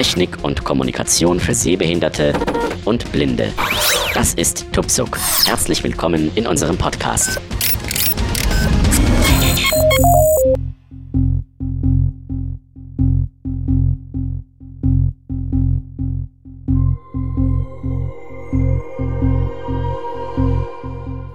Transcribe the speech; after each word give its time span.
Technik 0.00 0.42
und 0.42 0.64
Kommunikation 0.64 1.40
für 1.40 1.52
Sehbehinderte 1.52 2.32
und 2.86 3.12
Blinde. 3.12 3.52
Das 4.14 4.32
ist 4.32 4.64
Tupsuk. 4.72 5.18
Herzlich 5.44 5.84
willkommen 5.84 6.30
in 6.36 6.46
unserem 6.46 6.78
Podcast. 6.78 7.38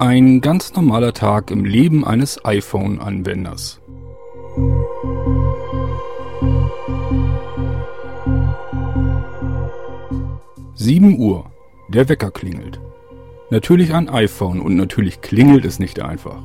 Ein 0.00 0.40
ganz 0.40 0.74
normaler 0.74 1.12
Tag 1.12 1.52
im 1.52 1.64
Leben 1.64 2.04
eines 2.04 2.44
iPhone-Anwenders. 2.44 3.80
Sieben 10.86 11.18
Uhr. 11.18 11.46
Der 11.88 12.08
Wecker 12.08 12.30
klingelt. 12.30 12.78
Natürlich 13.50 13.92
ein 13.92 14.08
iPhone 14.08 14.60
und 14.60 14.76
natürlich 14.76 15.20
klingelt 15.20 15.64
es 15.64 15.80
nicht 15.80 16.00
einfach. 16.00 16.44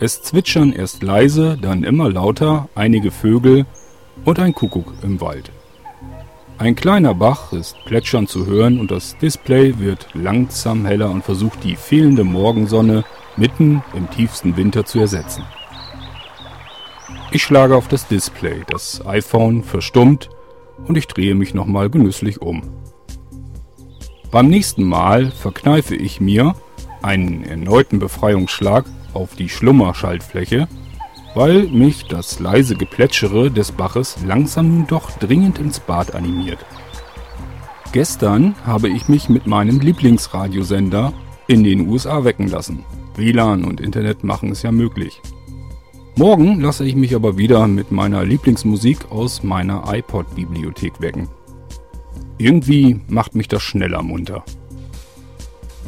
Es 0.00 0.22
zwitschern 0.22 0.72
erst 0.72 1.02
leise, 1.02 1.58
dann 1.60 1.84
immer 1.84 2.10
lauter 2.10 2.70
einige 2.74 3.10
Vögel 3.10 3.66
und 4.24 4.38
ein 4.38 4.54
Kuckuck 4.54 4.94
im 5.02 5.20
Wald. 5.20 5.52
Ein 6.56 6.76
kleiner 6.76 7.14
Bach 7.14 7.52
ist 7.52 7.76
plätschern 7.84 8.26
zu 8.26 8.46
hören 8.46 8.80
und 8.80 8.90
das 8.90 9.18
Display 9.18 9.78
wird 9.78 10.08
langsam 10.14 10.86
heller 10.86 11.10
und 11.10 11.22
versucht 11.22 11.62
die 11.62 11.76
fehlende 11.76 12.24
Morgensonne 12.24 13.04
mitten 13.36 13.82
im 13.94 14.08
tiefsten 14.08 14.56
Winter 14.56 14.86
zu 14.86 15.00
ersetzen. 15.00 15.44
Ich 17.32 17.42
schlage 17.42 17.76
auf 17.76 17.88
das 17.88 18.08
Display, 18.08 18.62
das 18.66 19.04
iPhone 19.06 19.62
verstummt 19.62 20.30
und 20.86 20.96
ich 20.96 21.06
drehe 21.06 21.34
mich 21.34 21.52
nochmal 21.52 21.90
genüsslich 21.90 22.40
um. 22.40 22.62
Beim 24.34 24.48
nächsten 24.48 24.82
Mal 24.82 25.30
verkneife 25.30 25.94
ich 25.94 26.20
mir 26.20 26.54
einen 27.02 27.44
erneuten 27.44 28.00
Befreiungsschlag 28.00 28.84
auf 29.14 29.36
die 29.36 29.48
Schlummerschaltfläche 29.48 30.68
weil 31.34 31.64
mich 31.68 32.06
das 32.06 32.38
leise 32.38 32.76
Geplätschere 32.76 33.50
des 33.50 33.72
Baches 33.72 34.16
langsam 34.26 34.86
doch 34.86 35.10
dringend 35.18 35.58
ins 35.58 35.80
Bad 35.80 36.14
animiert. 36.14 36.58
Gestern 37.92 38.54
habe 38.64 38.88
ich 38.88 39.08
mich 39.08 39.28
mit 39.28 39.46
meinem 39.46 39.80
Lieblingsradiosender 39.80 41.12
in 41.46 41.62
den 41.62 41.88
USA 41.88 42.24
wecken 42.24 42.48
lassen. 42.48 42.84
WLAN 43.16 43.64
und 43.64 43.80
Internet 43.80 44.24
machen 44.24 44.50
es 44.50 44.62
ja 44.62 44.72
möglich. 44.72 45.20
Morgen 46.16 46.60
lasse 46.60 46.84
ich 46.84 46.94
mich 46.94 47.14
aber 47.14 47.36
wieder 47.36 47.66
mit 47.66 47.90
meiner 47.92 48.24
Lieblingsmusik 48.24 49.10
aus 49.10 49.42
meiner 49.42 49.84
iPod-Bibliothek 49.92 51.00
wecken. 51.00 51.28
Irgendwie 52.38 53.00
macht 53.08 53.34
mich 53.34 53.48
das 53.48 53.62
schneller 53.62 54.02
munter. 54.02 54.44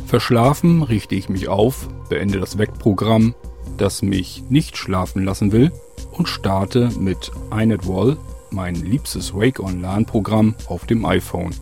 Verschlafen 0.06 0.82
richte 0.82 1.14
ich 1.14 1.28
mich 1.28 1.48
auf, 1.48 1.88
beende 2.08 2.38
das 2.38 2.58
Weckprogramm 2.58 3.34
das 3.76 4.02
mich 4.02 4.44
nicht 4.48 4.76
schlafen 4.76 5.24
lassen 5.24 5.52
will 5.52 5.72
und 6.12 6.28
starte 6.28 6.90
mit 6.98 7.30
iNetWall, 7.50 8.16
mein 8.50 8.74
liebstes 8.74 9.34
Wake 9.34 9.60
On 9.60 9.80
LAN 9.82 10.06
Programm 10.06 10.54
auf 10.66 10.86
dem 10.86 11.04
iPhone. 11.04 11.54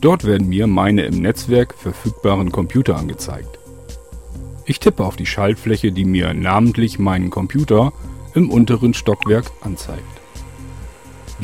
Dort 0.00 0.24
werden 0.24 0.48
mir 0.48 0.66
meine 0.66 1.02
im 1.02 1.20
Netzwerk 1.20 1.74
verfügbaren 1.74 2.50
Computer 2.50 2.96
angezeigt. 2.96 3.58
Ich 4.64 4.80
tippe 4.80 5.04
auf 5.04 5.16
die 5.16 5.26
Schaltfläche, 5.26 5.92
die 5.92 6.04
mir 6.04 6.34
namentlich 6.34 6.98
meinen 6.98 7.30
Computer 7.30 7.92
im 8.34 8.50
unteren 8.50 8.94
Stockwerk 8.94 9.50
anzeigt. 9.60 10.21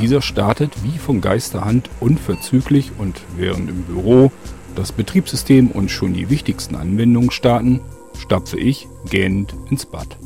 Dieser 0.00 0.22
startet 0.22 0.84
wie 0.84 0.96
von 0.96 1.20
Geisterhand 1.20 1.90
unverzüglich 1.98 2.92
und 2.98 3.20
während 3.36 3.68
im 3.68 3.82
Büro 3.82 4.30
das 4.76 4.92
Betriebssystem 4.92 5.72
und 5.72 5.90
schon 5.90 6.14
die 6.14 6.30
wichtigsten 6.30 6.76
Anwendungen 6.76 7.32
starten, 7.32 7.80
stapfe 8.16 8.60
ich 8.60 8.86
gähnend 9.10 9.54
ins 9.70 9.86
Bad. 9.86 10.16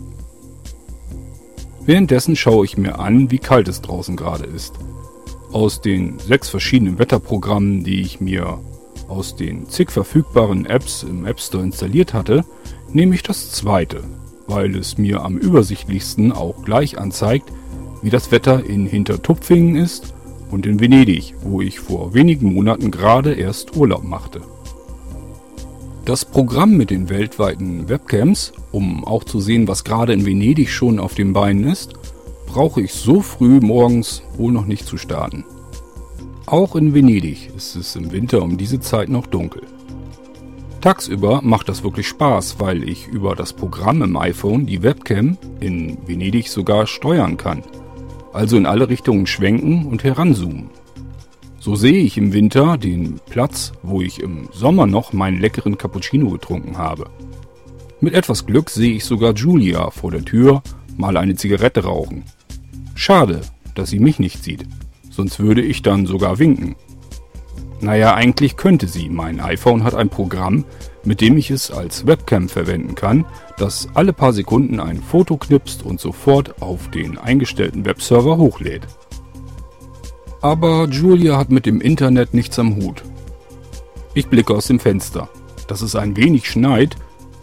Währenddessen 1.86 2.36
schaue 2.36 2.66
ich 2.66 2.76
mir 2.76 2.98
an, 2.98 3.30
wie 3.30 3.38
kalt 3.38 3.66
es 3.66 3.80
draußen 3.80 4.14
gerade 4.14 4.44
ist. 4.44 4.74
Aus 5.52 5.80
den 5.80 6.18
sechs 6.18 6.50
verschiedenen 6.50 6.98
Wetterprogrammen, 6.98 7.82
die 7.82 8.02
ich 8.02 8.20
mir 8.20 8.58
aus 9.08 9.36
den 9.36 9.68
zig 9.68 9.90
verfügbaren 9.90 10.66
Apps 10.66 11.02
im 11.02 11.24
App 11.24 11.40
Store 11.40 11.64
installiert 11.64 12.12
hatte, 12.12 12.44
nehme 12.92 13.14
ich 13.14 13.22
das 13.22 13.50
zweite, 13.52 14.04
weil 14.46 14.76
es 14.76 14.98
mir 14.98 15.22
am 15.22 15.38
übersichtlichsten 15.38 16.30
auch 16.30 16.62
gleich 16.62 16.98
anzeigt, 16.98 17.50
wie 18.02 18.10
das 18.10 18.30
Wetter 18.30 18.64
in 18.64 18.86
Hintertupfingen 18.86 19.76
ist 19.76 20.12
und 20.50 20.66
in 20.66 20.80
Venedig, 20.80 21.34
wo 21.42 21.60
ich 21.60 21.80
vor 21.80 22.14
wenigen 22.14 22.52
Monaten 22.52 22.90
gerade 22.90 23.32
erst 23.32 23.76
Urlaub 23.76 24.04
machte. 24.04 24.42
Das 26.04 26.24
Programm 26.24 26.76
mit 26.76 26.90
den 26.90 27.08
weltweiten 27.08 27.88
Webcams, 27.88 28.52
um 28.72 29.04
auch 29.04 29.22
zu 29.22 29.40
sehen, 29.40 29.68
was 29.68 29.84
gerade 29.84 30.12
in 30.12 30.26
Venedig 30.26 30.70
schon 30.70 30.98
auf 30.98 31.14
den 31.14 31.32
Beinen 31.32 31.64
ist, 31.64 31.94
brauche 32.46 32.82
ich 32.82 32.92
so 32.92 33.20
früh 33.20 33.60
morgens 33.60 34.22
wohl 34.36 34.52
noch 34.52 34.66
nicht 34.66 34.84
zu 34.84 34.96
starten. 34.96 35.44
Auch 36.46 36.74
in 36.74 36.92
Venedig 36.92 37.50
ist 37.56 37.76
es 37.76 37.94
im 37.94 38.10
Winter 38.10 38.42
um 38.42 38.58
diese 38.58 38.80
Zeit 38.80 39.08
noch 39.08 39.26
dunkel. 39.26 39.62
Tagsüber 40.80 41.40
macht 41.42 41.68
das 41.68 41.84
wirklich 41.84 42.08
Spaß, 42.08 42.56
weil 42.58 42.86
ich 42.86 43.06
über 43.06 43.36
das 43.36 43.52
Programm 43.52 44.02
im 44.02 44.16
iPhone 44.16 44.66
die 44.66 44.82
Webcam 44.82 45.38
in 45.60 45.96
Venedig 46.04 46.48
sogar 46.48 46.88
steuern 46.88 47.36
kann. 47.36 47.62
Also 48.32 48.56
in 48.56 48.66
alle 48.66 48.88
Richtungen 48.88 49.26
schwenken 49.26 49.86
und 49.86 50.04
heranzoomen. 50.04 50.70
So 51.58 51.76
sehe 51.76 52.02
ich 52.02 52.18
im 52.18 52.32
Winter 52.32 52.76
den 52.76 53.20
Platz, 53.30 53.72
wo 53.82 54.00
ich 54.00 54.20
im 54.20 54.48
Sommer 54.52 54.86
noch 54.86 55.12
meinen 55.12 55.40
leckeren 55.40 55.78
Cappuccino 55.78 56.30
getrunken 56.30 56.78
habe. 56.78 57.08
Mit 58.00 58.14
etwas 58.14 58.46
Glück 58.46 58.68
sehe 58.68 58.94
ich 58.94 59.04
sogar 59.04 59.34
Julia 59.34 59.90
vor 59.90 60.10
der 60.10 60.24
Tür 60.24 60.62
mal 60.96 61.16
eine 61.16 61.36
Zigarette 61.36 61.84
rauchen. 61.84 62.24
Schade, 62.94 63.42
dass 63.74 63.90
sie 63.90 64.00
mich 64.00 64.18
nicht 64.18 64.42
sieht, 64.42 64.66
sonst 65.08 65.38
würde 65.38 65.62
ich 65.62 65.82
dann 65.82 66.06
sogar 66.06 66.38
winken. 66.38 66.74
Naja, 67.80 68.14
eigentlich 68.14 68.56
könnte 68.56 68.86
sie. 68.86 69.08
Mein 69.08 69.40
iPhone 69.40 69.84
hat 69.84 69.94
ein 69.94 70.08
Programm, 70.08 70.64
mit 71.04 71.20
dem 71.20 71.36
ich 71.36 71.50
es 71.50 71.70
als 71.70 72.06
Webcam 72.06 72.48
verwenden 72.48 72.94
kann, 72.94 73.24
das 73.56 73.88
alle 73.94 74.12
paar 74.12 74.32
Sekunden 74.32 74.80
ein 74.80 75.02
Foto 75.02 75.36
knipst 75.36 75.82
und 75.82 76.00
sofort 76.00 76.60
auf 76.62 76.90
den 76.90 77.18
eingestellten 77.18 77.84
Webserver 77.84 78.38
hochlädt. 78.38 78.86
Aber 80.40 80.88
Julia 80.88 81.36
hat 81.36 81.50
mit 81.50 81.66
dem 81.66 81.80
Internet 81.80 82.34
nichts 82.34 82.58
am 82.58 82.76
Hut. 82.76 83.04
Ich 84.14 84.28
blicke 84.28 84.54
aus 84.54 84.66
dem 84.66 84.80
Fenster. 84.80 85.28
Dass 85.68 85.82
es 85.82 85.94
ein 85.94 86.16
wenig 86.16 86.50
schneit, 86.50 86.96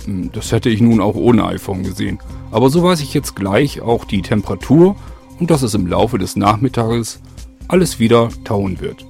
hm, 0.05 0.31
das 0.33 0.51
hätte 0.51 0.69
ich 0.69 0.81
nun 0.81 0.99
auch 0.99 1.15
ohne 1.15 1.45
iPhone 1.45 1.83
gesehen. 1.83 2.19
Aber 2.51 2.69
so 2.69 2.83
weiß 2.83 2.99
ich 3.01 3.13
jetzt 3.13 3.35
gleich 3.35 3.81
auch 3.81 4.05
die 4.05 4.21
Temperatur 4.21 4.95
und 5.39 5.49
dass 5.49 5.61
es 5.61 5.73
im 5.73 5.87
Laufe 5.87 6.17
des 6.17 6.35
Nachmittages 6.35 7.21
alles 7.67 7.99
wieder 7.99 8.29
tauen 8.43 8.81
wird. 8.81 9.05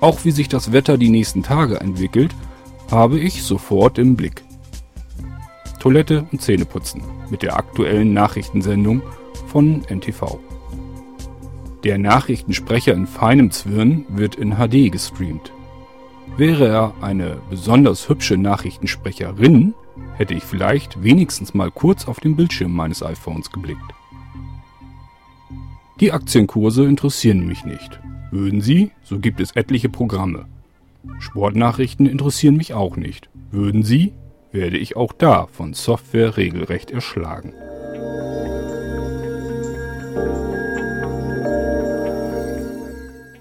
Auch 0.00 0.24
wie 0.24 0.30
sich 0.30 0.48
das 0.48 0.72
Wetter 0.72 0.98
die 0.98 1.10
nächsten 1.10 1.42
Tage 1.42 1.80
entwickelt, 1.80 2.34
habe 2.90 3.18
ich 3.18 3.42
sofort 3.42 3.98
im 3.98 4.16
Blick. 4.16 4.45
Toilette 5.78 6.26
und 6.32 6.40
Zähneputzen 6.40 7.02
mit 7.30 7.42
der 7.42 7.56
aktuellen 7.56 8.12
Nachrichtensendung 8.12 9.02
von 9.48 9.82
NTV. 9.88 10.38
Der 11.84 11.98
Nachrichtensprecher 11.98 12.94
in 12.94 13.06
feinem 13.06 13.50
Zwirn 13.50 14.04
wird 14.08 14.34
in 14.34 14.56
HD 14.56 14.90
gestreamt. 14.90 15.52
Wäre 16.36 16.68
er 16.68 16.94
eine 17.00 17.38
besonders 17.48 18.08
hübsche 18.08 18.36
Nachrichtensprecherin, 18.36 19.74
hätte 20.16 20.34
ich 20.34 20.42
vielleicht 20.42 21.02
wenigstens 21.02 21.54
mal 21.54 21.70
kurz 21.70 22.08
auf 22.08 22.20
den 22.20 22.36
Bildschirm 22.36 22.72
meines 22.72 23.02
iPhones 23.02 23.50
geblickt. 23.50 23.94
Die 26.00 26.12
Aktienkurse 26.12 26.84
interessieren 26.84 27.46
mich 27.46 27.64
nicht. 27.64 28.00
Würden 28.30 28.60
sie, 28.60 28.90
so 29.02 29.18
gibt 29.18 29.40
es 29.40 29.52
etliche 29.52 29.88
Programme. 29.88 30.46
Sportnachrichten 31.20 32.06
interessieren 32.06 32.56
mich 32.56 32.74
auch 32.74 32.96
nicht. 32.96 33.30
Würden 33.50 33.82
sie, 33.82 34.12
werde 34.56 34.78
ich 34.78 34.96
auch 34.96 35.12
da 35.12 35.46
von 35.46 35.74
Software 35.74 36.36
regelrecht 36.36 36.90
erschlagen. 36.90 37.52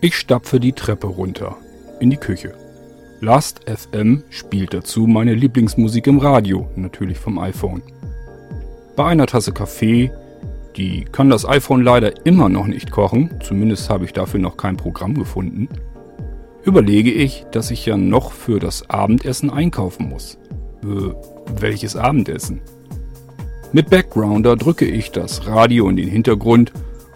Ich 0.01 0.17
stapfe 0.17 0.59
die 0.59 0.73
Treppe 0.73 1.07
runter, 1.07 1.55
in 1.99 2.11
die 2.11 2.17
Küche. 2.17 2.53
Last 3.21 3.61
FM 3.67 4.23
spielt 4.29 4.73
dazu 4.73 5.07
meine 5.07 5.33
Lieblingsmusik 5.33 6.05
im 6.05 6.19
Radio, 6.19 6.69
natürlich 6.75 7.17
vom 7.17 7.39
iPhone. 7.39 7.81
Bei 8.95 9.05
einer 9.05 9.25
Tasse 9.25 9.51
Kaffee, 9.51 10.11
die 10.75 11.05
kann 11.05 11.29
das 11.29 11.47
iPhone 11.47 11.81
leider 11.81 12.25
immer 12.25 12.49
noch 12.49 12.67
nicht 12.67 12.91
kochen, 12.91 13.39
zumindest 13.41 13.89
habe 13.89 14.05
ich 14.05 14.13
dafür 14.13 14.41
noch 14.41 14.57
kein 14.57 14.77
Programm 14.77 15.15
gefunden, 15.15 15.69
überlege 16.65 17.11
ich, 17.11 17.45
dass 17.51 17.71
ich 17.71 17.85
ja 17.85 17.95
noch 17.95 18.31
für 18.31 18.59
das 18.59 18.89
Abendessen 18.89 19.49
einkaufen 19.49 20.09
muss. 20.09 20.37
Äh, 20.85 21.13
welches 21.59 21.95
Abendessen? 21.95 22.61
Mit 23.71 23.89
Backgrounder 23.89 24.55
drücke 24.55 24.85
ich 24.85 25.11
das 25.11 25.47
Radio 25.47 25.89
in 25.89 25.95
den 25.95 26.07
Hintergrund 26.07 26.71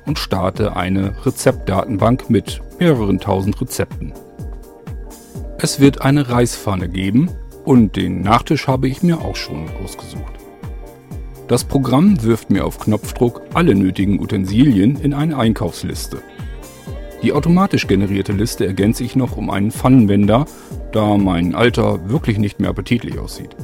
und 0.05 0.17
starte 0.17 0.75
eine 0.75 1.13
Rezeptdatenbank 1.25 2.29
mit 2.29 2.61
mehreren 2.79 3.19
tausend 3.19 3.61
Rezepten. 3.61 4.13
Es 5.59 5.79
wird 5.79 6.01
eine 6.01 6.29
Reispfanne 6.29 6.89
geben 6.89 7.29
und 7.63 7.95
den 7.95 8.21
Nachtisch 8.21 8.67
habe 8.67 8.87
ich 8.87 9.03
mir 9.03 9.19
auch 9.19 9.35
schon 9.35 9.69
ausgesucht. 9.83 10.33
Das 11.47 11.63
Programm 11.63 12.23
wirft 12.23 12.49
mir 12.49 12.65
auf 12.65 12.79
Knopfdruck 12.79 13.41
alle 13.53 13.75
nötigen 13.75 14.19
Utensilien 14.19 14.95
in 14.99 15.13
eine 15.13 15.37
Einkaufsliste. 15.37 16.21
Die 17.21 17.33
automatisch 17.33 17.87
generierte 17.87 18.31
Liste 18.31 18.65
ergänze 18.65 19.03
ich 19.03 19.15
noch 19.15 19.35
um 19.35 19.49
einen 19.49 19.71
Pfannenwender, 19.71 20.45
da 20.93 21.17
mein 21.17 21.53
Alter 21.53 22.09
wirklich 22.09 22.37
nicht 22.37 22.59
mehr 22.59 22.69
appetitlich 22.69 23.19
aussieht. 23.19 23.55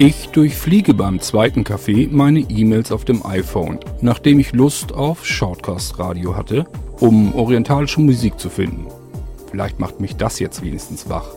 Ich 0.00 0.28
durchfliege 0.28 0.94
beim 0.94 1.20
zweiten 1.20 1.64
Kaffee 1.64 2.08
meine 2.10 2.40
E-Mails 2.40 2.92
auf 2.92 3.04
dem 3.04 3.24
iPhone, 3.26 3.80
nachdem 4.00 4.38
ich 4.38 4.52
Lust 4.52 4.92
auf 4.92 5.26
Shortcast 5.26 5.98
Radio 5.98 6.36
hatte, 6.36 6.66
um 7.00 7.34
orientalische 7.34 8.00
Musik 8.00 8.38
zu 8.38 8.48
finden. 8.48 8.86
Vielleicht 9.50 9.80
macht 9.80 10.00
mich 10.00 10.16
das 10.16 10.38
jetzt 10.38 10.62
wenigstens 10.62 11.08
wach. 11.08 11.30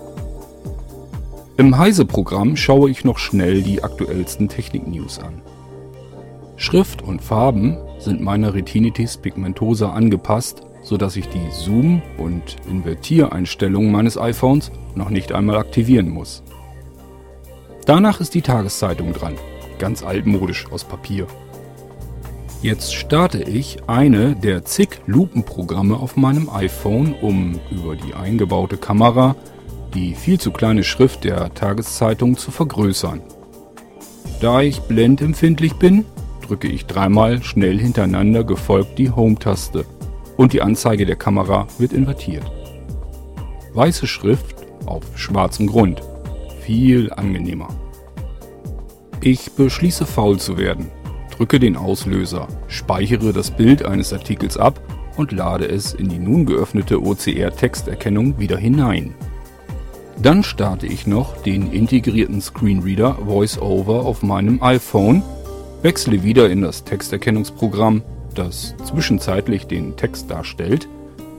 Im 1.57 1.77
Heise-Programm 1.77 2.55
schaue 2.55 2.89
ich 2.89 3.03
noch 3.03 3.17
schnell 3.17 3.61
die 3.61 3.83
aktuellsten 3.83 4.47
Technik-News 4.47 5.19
an. 5.19 5.41
Schrift 6.55 7.01
und 7.01 7.21
Farben 7.21 7.77
sind 7.97 8.21
meiner 8.21 8.53
Retinitis 8.53 9.17
pigmentosa 9.17 9.91
angepasst, 9.91 10.61
sodass 10.91 11.15
ich 11.15 11.29
die 11.29 11.49
Zoom- 11.51 12.01
und 12.17 12.57
Invertiereinstellungen 12.69 13.93
meines 13.93 14.17
iPhones 14.17 14.73
noch 14.93 15.09
nicht 15.09 15.31
einmal 15.31 15.55
aktivieren 15.55 16.09
muss. 16.09 16.43
Danach 17.85 18.19
ist 18.19 18.33
die 18.33 18.41
Tageszeitung 18.41 19.13
dran, 19.13 19.35
ganz 19.79 20.03
altmodisch 20.03 20.69
aus 20.69 20.83
Papier. 20.83 21.27
Jetzt 22.61 22.93
starte 22.93 23.41
ich 23.41 23.77
eine 23.87 24.35
der 24.35 24.65
zig 24.65 24.99
Lupenprogramme 25.05 25.95
auf 25.95 26.17
meinem 26.17 26.49
iPhone, 26.49 27.15
um 27.21 27.61
über 27.71 27.95
die 27.95 28.13
eingebaute 28.13 28.75
Kamera 28.75 29.37
die 29.93 30.13
viel 30.13 30.41
zu 30.41 30.51
kleine 30.51 30.83
Schrift 30.83 31.23
der 31.23 31.53
Tageszeitung 31.53 32.35
zu 32.35 32.51
vergrößern. 32.51 33.21
Da 34.41 34.59
ich 34.59 34.81
blendempfindlich 34.81 35.75
bin, 35.75 36.03
drücke 36.45 36.67
ich 36.67 36.85
dreimal 36.85 37.41
schnell 37.43 37.79
hintereinander 37.79 38.43
gefolgt 38.43 38.99
die 38.99 39.09
Home-Taste 39.09 39.85
und 40.37 40.53
die 40.53 40.61
Anzeige 40.61 41.05
der 41.05 41.15
Kamera 41.15 41.67
wird 41.77 41.93
invertiert. 41.93 42.43
Weiße 43.73 44.07
Schrift 44.07 44.55
auf 44.85 45.03
schwarzem 45.15 45.67
Grund. 45.67 46.01
Viel 46.61 47.11
angenehmer. 47.13 47.69
Ich 49.21 49.51
beschließe 49.51 50.05
faul 50.05 50.39
zu 50.39 50.57
werden, 50.57 50.89
drücke 51.35 51.59
den 51.59 51.77
Auslöser, 51.77 52.47
speichere 52.67 53.33
das 53.33 53.51
Bild 53.51 53.85
eines 53.85 54.13
Artikels 54.13 54.57
ab 54.57 54.81
und 55.15 55.31
lade 55.31 55.67
es 55.67 55.93
in 55.93 56.09
die 56.09 56.19
nun 56.19 56.45
geöffnete 56.45 57.01
OCR-Texterkennung 57.01 58.39
wieder 58.39 58.57
hinein. 58.57 59.13
Dann 60.21 60.43
starte 60.43 60.87
ich 60.87 61.07
noch 61.07 61.37
den 61.41 61.71
integrierten 61.71 62.41
Screenreader 62.41 63.17
VoiceOver 63.25 64.05
auf 64.05 64.21
meinem 64.23 64.61
iPhone, 64.61 65.23
wechsle 65.81 66.23
wieder 66.23 66.49
in 66.49 66.61
das 66.61 66.83
Texterkennungsprogramm, 66.83 68.03
das 68.35 68.75
zwischenzeitlich 68.85 69.67
den 69.67 69.95
Text 69.95 70.29
darstellt, 70.29 70.87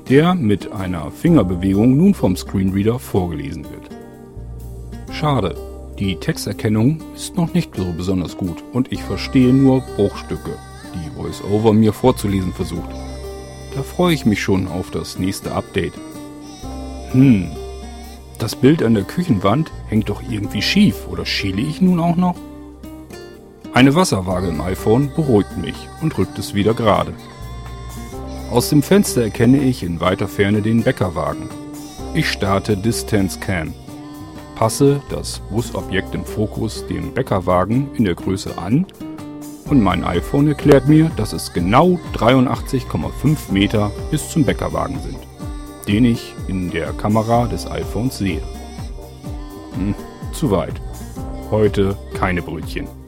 der 0.09 0.35
mit 0.35 0.73
einer 0.73 1.11
Fingerbewegung 1.11 1.97
nun 1.97 2.15
vom 2.15 2.37
Screenreader 2.37 2.99
vorgelesen 2.99 3.65
wird. 3.65 3.89
Schade, 5.13 5.57
die 5.99 6.17
Texterkennung 6.17 7.01
ist 7.15 7.37
noch 7.37 7.55
nicht 7.55 7.77
so 7.77 7.85
besonders 7.97 8.37
gut 8.37 8.63
und 8.73 8.91
ich 8.93 9.03
verstehe 9.03 9.53
nur 9.53 9.83
Bruchstücke, 9.97 10.57
die 10.95 11.17
VoiceOver 11.17 11.73
mir 11.73 11.93
vorzulesen 11.93 12.53
versucht. 12.53 12.91
Da 13.75 13.83
freue 13.83 14.15
ich 14.15 14.27
mich 14.27 14.43
schon 14.43 14.69
auf 14.69 14.91
das 14.91 15.19
nächste 15.19 15.53
Update. 15.53 15.95
Hm, 17.13 17.51
das 18.39 18.57
Bild 18.57 18.83
an 18.83 18.95
der 18.95 19.05
Küchenwand 19.05 19.71
hängt 19.89 20.09
doch 20.09 20.23
irgendwie 20.29 20.63
schief, 20.63 21.07
oder 21.09 21.25
schiele 21.25 21.63
ich 21.63 21.81
nun 21.81 22.01
auch 22.01 22.17
noch? 22.17 22.35
Eine 23.73 23.95
Wasserwaage 23.95 24.49
im 24.49 24.61
iPhone 24.61 25.11
beruhigt 25.15 25.57
mich 25.57 25.89
und 26.01 26.17
rückt 26.19 26.39
es 26.39 26.55
wieder 26.55 26.75
gerade. 26.75 27.13
Aus 28.51 28.69
dem 28.69 28.83
Fenster 28.83 29.23
erkenne 29.23 29.59
ich 29.59 29.83
in 29.83 30.01
weiter 30.01 30.29
Ferne 30.29 30.63
den 30.63 30.83
Bäckerwagen. 30.83 31.49
Ich 32.15 32.31
starte 32.31 32.77
Distance 32.77 33.39
Cam. 33.41 33.73
Passe 34.55 35.01
das 35.09 35.41
Busobjekt 35.51 36.15
im 36.15 36.25
Fokus 36.25 36.87
dem 36.87 37.15
Bäckerwagen 37.15 37.91
in 37.95 38.05
der 38.05 38.15
Größe 38.15 38.59
an 38.59 38.87
und 39.71 39.83
mein 39.83 40.05
iPhone 40.05 40.49
erklärt 40.49 40.87
mir, 40.89 41.11
dass 41.17 41.33
es 41.33 41.53
genau 41.53 41.99
83,5 42.15 43.51
Meter 43.51 43.91
bis 44.11 44.29
zum 44.29 44.45
Bäckerwagen 44.45 45.01
sind 45.01 45.19
den 45.87 46.05
ich 46.05 46.35
in 46.49 46.71
der 46.71 46.93
Kamera 46.93 47.47
des 47.47 47.67
iPhones 47.67 48.19
sehe. 48.19 48.43
Hm, 49.75 49.95
zu 50.33 50.51
weit. 50.51 50.81
Heute 51.51 51.97
keine 52.15 52.43
Brötchen. 52.43 53.02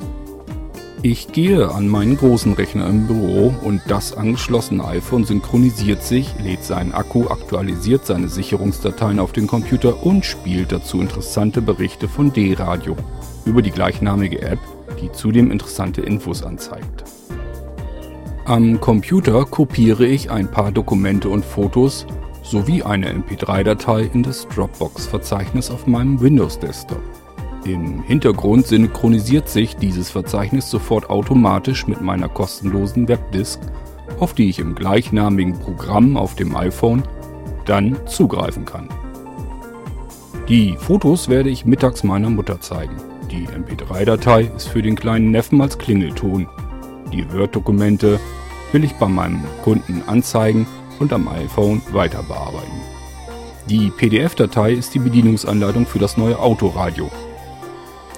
Ich 1.07 1.33
gehe 1.33 1.71
an 1.71 1.87
meinen 1.87 2.17
großen 2.17 2.55
Rechner 2.55 2.87
im 2.87 3.07
Büro 3.07 3.53
und 3.63 3.83
das 3.89 4.17
angeschlossene 4.17 4.83
iPhone 4.87 5.25
synchronisiert 5.25 6.03
sich, 6.03 6.35
lädt 6.43 6.65
seinen 6.65 6.95
Akku, 6.95 7.29
aktualisiert 7.29 8.07
seine 8.07 8.29
Sicherungsdateien 8.29 9.19
auf 9.19 9.33
den 9.33 9.47
Computer 9.47 10.03
und 10.03 10.25
spielt 10.25 10.73
dazu 10.73 11.03
interessante 11.03 11.61
Berichte 11.61 12.09
von 12.09 12.33
D-Radio 12.33 12.97
über 13.45 13.61
die 13.61 13.71
gleichnamige 13.71 14.41
App, 14.41 14.59
die 14.99 15.13
zudem 15.13 15.51
interessante 15.51 16.01
Infos 16.01 16.43
anzeigt. 16.43 17.05
Am 18.47 18.81
Computer 18.81 19.45
kopiere 19.45 20.07
ich 20.07 20.31
ein 20.31 20.51
paar 20.51 20.73
Dokumente 20.73 21.29
und 21.29 21.45
Fotos 21.45 22.07
sowie 22.43 22.83
eine 22.83 23.13
MP3-Datei 23.13 24.09
in 24.15 24.23
das 24.23 24.49
Dropbox-Verzeichnis 24.49 25.71
auf 25.71 25.87
meinem 25.87 26.23
Windows-Desktop. 26.23 27.03
Im 27.65 28.03
Hintergrund 28.03 28.67
synchronisiert 28.67 29.49
sich 29.49 29.77
dieses 29.77 30.11
Verzeichnis 30.11 30.69
sofort 30.69 31.09
automatisch 31.09 31.87
mit 31.87 32.03
meiner 32.03 32.29
kostenlosen 32.29 33.09
Webdisk, 33.09 33.59
auf 34.21 34.35
die 34.35 34.51
ich 34.51 34.59
im 34.59 34.75
gleichnamigen 34.75 35.59
Programm 35.59 36.19
auf 36.19 36.35
dem 36.35 36.55
iPhone 36.55 37.03
dann 37.65 37.97
zugreifen 38.07 38.67
kann. 38.67 38.91
Die 40.49 40.77
Fotos 40.77 41.31
werde 41.31 41.49
ich 41.49 41.65
mittags 41.65 42.05
meiner 42.05 42.29
Mutter 42.29 42.61
zeigen. 42.61 42.97
Die 43.31 43.47
MP3-Datei 43.49 44.51
ist 44.55 44.69
für 44.69 44.83
den 44.83 44.95
kleinen 44.95 45.31
Neffen 45.31 45.63
als 45.63 45.79
Klingelton. 45.79 46.47
Die 47.15 47.27
Word-Dokumente 47.33 48.21
will 48.73 48.85
ich 48.85 48.93
bei 48.97 49.09
meinem 49.09 49.43
Kunden 49.63 50.03
anzeigen 50.07 50.67
und 50.99 51.15
am 51.15 51.29
iPhone 51.29 51.81
weiter 51.93 52.23
bearbeiten. 52.25 52.83
Die 53.71 53.89
PDF-Datei 53.89 54.73
ist 54.73 54.95
die 54.95 54.99
Bedienungsanleitung 54.99 55.87
für 55.87 55.99
das 55.99 56.19
neue 56.19 56.39
Autoradio. 56.39 57.11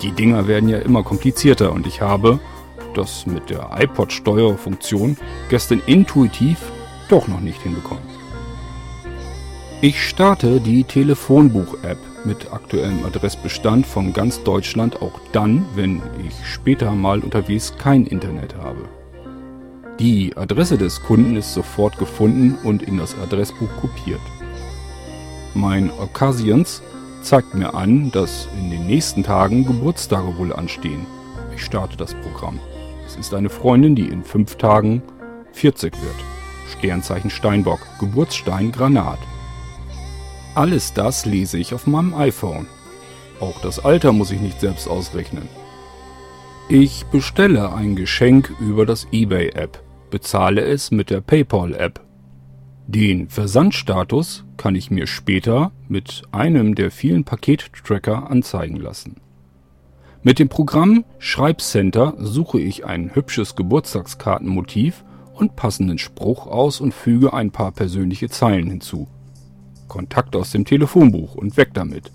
Die 0.02 0.12
Dinger 0.12 0.46
werden 0.46 0.68
ja 0.68 0.78
immer 0.78 1.02
komplizierter 1.02 1.72
und 1.72 1.86
ich 1.86 2.00
habe 2.00 2.38
das 2.94 3.26
mit 3.26 3.50
der 3.50 3.70
iPod-Steuerfunktion 3.78 5.16
gestern 5.48 5.82
intuitiv 5.86 6.58
doch 7.08 7.28
noch 7.28 7.40
nicht 7.40 7.62
hinbekommen. 7.62 8.02
Ich 9.82 10.02
starte 10.02 10.60
die 10.60 10.84
Telefonbuch-App 10.84 11.98
mit 12.24 12.52
aktuellem 12.52 13.04
Adressbestand 13.04 13.86
von 13.86 14.12
ganz 14.12 14.42
Deutschland 14.42 15.02
auch 15.02 15.20
dann, 15.32 15.66
wenn 15.74 16.02
ich 16.26 16.34
später 16.46 16.92
mal 16.92 17.20
unterwegs 17.20 17.74
kein 17.78 18.06
Internet 18.06 18.56
habe. 18.56 18.88
Die 19.98 20.36
Adresse 20.36 20.76
des 20.76 21.02
Kunden 21.02 21.36
ist 21.36 21.54
sofort 21.54 21.98
gefunden 21.98 22.56
und 22.64 22.82
in 22.82 22.98
das 22.98 23.16
Adressbuch 23.18 23.68
kopiert. 23.80 24.20
Mein 25.54 25.90
Occasions 25.90 26.82
zeigt 27.26 27.54
mir 27.54 27.75
an, 27.75 28.11
dass 28.12 28.49
in 28.59 28.71
den 28.71 28.87
nächsten 28.87 29.23
Tagen 29.23 29.66
Geburtstage 29.66 30.38
wohl 30.38 30.52
anstehen. 30.52 31.06
Ich 31.54 31.64
starte 31.64 31.97
das 31.97 32.14
Programm. 32.14 32.61
Es 33.06 33.16
ist 33.16 33.35
eine 33.35 33.50
Freundin, 33.50 33.95
die 33.95 34.09
in 34.09 34.25
fünf 34.25 34.56
Tagen 34.56 35.02
40 35.52 35.92
wird. 35.95 36.14
Sternzeichen 36.68 37.30
Steinbock, 37.30 37.80
Geburtsstein 38.00 38.73
Granat. 38.73 39.18
Alles 40.54 40.95
das 40.95 41.26
lese 41.26 41.59
ich 41.59 41.75
auf 41.75 41.87
meinem 41.87 42.14
iPhone. 42.14 42.66
Auch 43.40 43.61
das 43.61 43.85
Alter 43.85 44.12
muss 44.12 44.30
ich 44.30 44.40
nicht 44.40 44.61
selbst 44.61 44.88
ausrechnen. 44.88 45.49
Ich 46.68 47.04
bestelle 47.06 47.73
ein 47.75 47.97
Geschenk 47.97 48.54
über 48.61 48.87
das 48.87 49.06
eBay-App 49.12 49.83
bezahle 50.11 50.62
es 50.62 50.90
mit 50.90 51.11
der 51.11 51.21
PayPal-App. 51.21 52.05
Den 52.86 53.28
Versandstatus 53.28 54.44
kann 54.56 54.76
ich 54.76 54.92
mir 54.92 55.08
später 55.08 55.72
mit 55.88 56.22
einem 56.30 56.76
der 56.76 56.92
vielen 56.92 57.24
Pakettracker 57.24 58.30
anzeigen 58.30 58.76
lassen. 58.76 59.16
Mit 60.22 60.38
dem 60.38 60.48
Programm 60.48 61.04
Schreibcenter 61.18 62.14
suche 62.18 62.60
ich 62.60 62.84
ein 62.84 63.14
hübsches 63.14 63.56
Geburtstagskartenmotiv 63.56 65.04
und 65.34 65.56
passenden 65.56 65.98
Spruch 65.98 66.46
aus 66.46 66.80
und 66.80 66.94
füge 66.94 67.32
ein 67.32 67.50
paar 67.50 67.72
persönliche 67.72 68.28
Zeilen 68.28 68.68
hinzu. 68.68 69.08
Kontakt 69.88 70.36
aus 70.36 70.52
dem 70.52 70.64
Telefonbuch 70.64 71.34
und 71.34 71.56
weg 71.56 71.70
damit. 71.74 72.12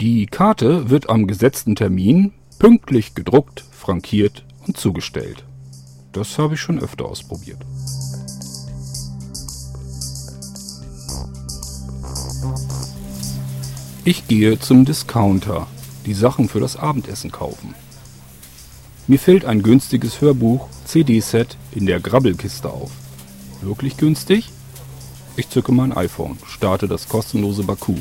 Die 0.00 0.24
Karte 0.24 0.88
wird 0.88 1.10
am 1.10 1.26
gesetzten 1.26 1.76
Termin 1.76 2.32
pünktlich 2.58 3.14
gedruckt, 3.14 3.64
frankiert 3.70 4.44
und 4.66 4.78
zugestellt. 4.78 5.44
Das 6.12 6.38
habe 6.38 6.54
ich 6.54 6.60
schon 6.60 6.78
öfter 6.78 7.04
ausprobiert. 7.04 7.58
Ich 14.02 14.26
gehe 14.26 14.58
zum 14.58 14.86
Discounter, 14.86 15.66
die 16.06 16.14
Sachen 16.14 16.48
für 16.48 16.58
das 16.58 16.76
Abendessen 16.76 17.30
kaufen. 17.30 17.74
Mir 19.06 19.18
fällt 19.18 19.44
ein 19.44 19.62
günstiges 19.62 20.22
Hörbuch 20.22 20.68
CD-Set 20.86 21.58
in 21.72 21.84
der 21.84 22.00
Grabbelkiste 22.00 22.70
auf. 22.70 22.90
Wirklich 23.60 23.98
günstig? 23.98 24.48
Ich 25.36 25.50
zücke 25.50 25.72
mein 25.72 25.92
iPhone, 25.92 26.38
starte 26.46 26.88
das 26.88 27.10
kostenlose 27.10 27.62
Baku, 27.62 27.96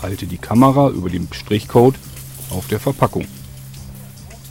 halte 0.00 0.28
die 0.28 0.38
Kamera 0.38 0.90
über 0.90 1.10
den 1.10 1.26
Strichcode 1.32 1.96
auf 2.50 2.68
der 2.68 2.78
Verpackung. 2.78 3.26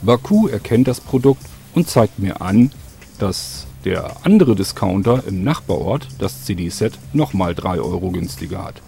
Baku 0.02 0.46
erkennt 0.46 0.88
das 0.88 1.00
Produkt 1.00 1.46
und 1.74 1.88
zeigt 1.88 2.18
mir 2.18 2.42
an, 2.42 2.70
dass 3.18 3.66
der 3.86 4.26
andere 4.26 4.54
Discounter 4.54 5.24
im 5.26 5.42
Nachbarort 5.42 6.06
das 6.18 6.44
CD-Set 6.44 6.98
nochmal 7.14 7.54
3 7.54 7.80
Euro 7.80 8.10
günstiger 8.10 8.62
hat. 8.62 8.82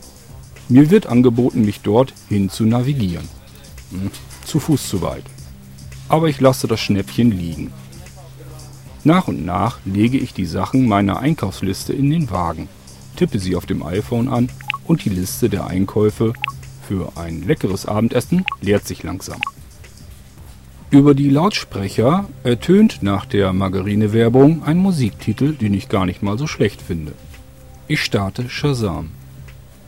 Mir 0.68 0.90
wird 0.90 1.06
angeboten, 1.06 1.64
mich 1.64 1.80
dort 1.80 2.12
hin 2.28 2.50
zu 2.50 2.64
navigieren. 2.64 3.28
Hm, 3.90 4.10
zu 4.44 4.60
Fuß 4.60 4.88
zu 4.88 5.02
weit. 5.02 5.25
Aber 6.08 6.28
ich 6.28 6.40
lasse 6.40 6.66
das 6.66 6.80
Schnäppchen 6.80 7.30
liegen. 7.30 7.72
Nach 9.04 9.28
und 9.28 9.44
nach 9.44 9.78
lege 9.84 10.18
ich 10.18 10.34
die 10.34 10.46
Sachen 10.46 10.87
meiner 10.87 11.20
Einkaufsliste 11.20 11.92
in 11.92 12.10
den 12.10 12.30
Wagen, 12.30 12.68
tippe 13.16 13.38
sie 13.38 13.56
auf 13.56 13.64
dem 13.64 13.82
iPhone 13.82 14.28
an 14.28 14.50
und 14.87 15.04
die 15.04 15.10
Liste 15.10 15.48
der 15.48 15.66
Einkäufe 15.66 16.32
für 16.87 17.12
ein 17.16 17.42
leckeres 17.46 17.87
Abendessen 17.87 18.44
leert 18.60 18.87
sich 18.87 19.02
langsam. 19.02 19.40
Über 20.90 21.14
die 21.14 21.28
Lautsprecher 21.28 22.26
ertönt 22.44 23.02
nach 23.02 23.26
der 23.26 23.52
Margarine-Werbung 23.52 24.62
ein 24.62 24.78
Musiktitel, 24.78 25.52
den 25.52 25.75
ich 25.75 25.90
gar 25.90 26.06
nicht 26.06 26.22
mal 26.22 26.38
so 26.38 26.46
schlecht 26.46 26.80
finde. 26.80 27.12
Ich 27.88 28.02
starte 28.02 28.48
Shazam. 28.48 29.10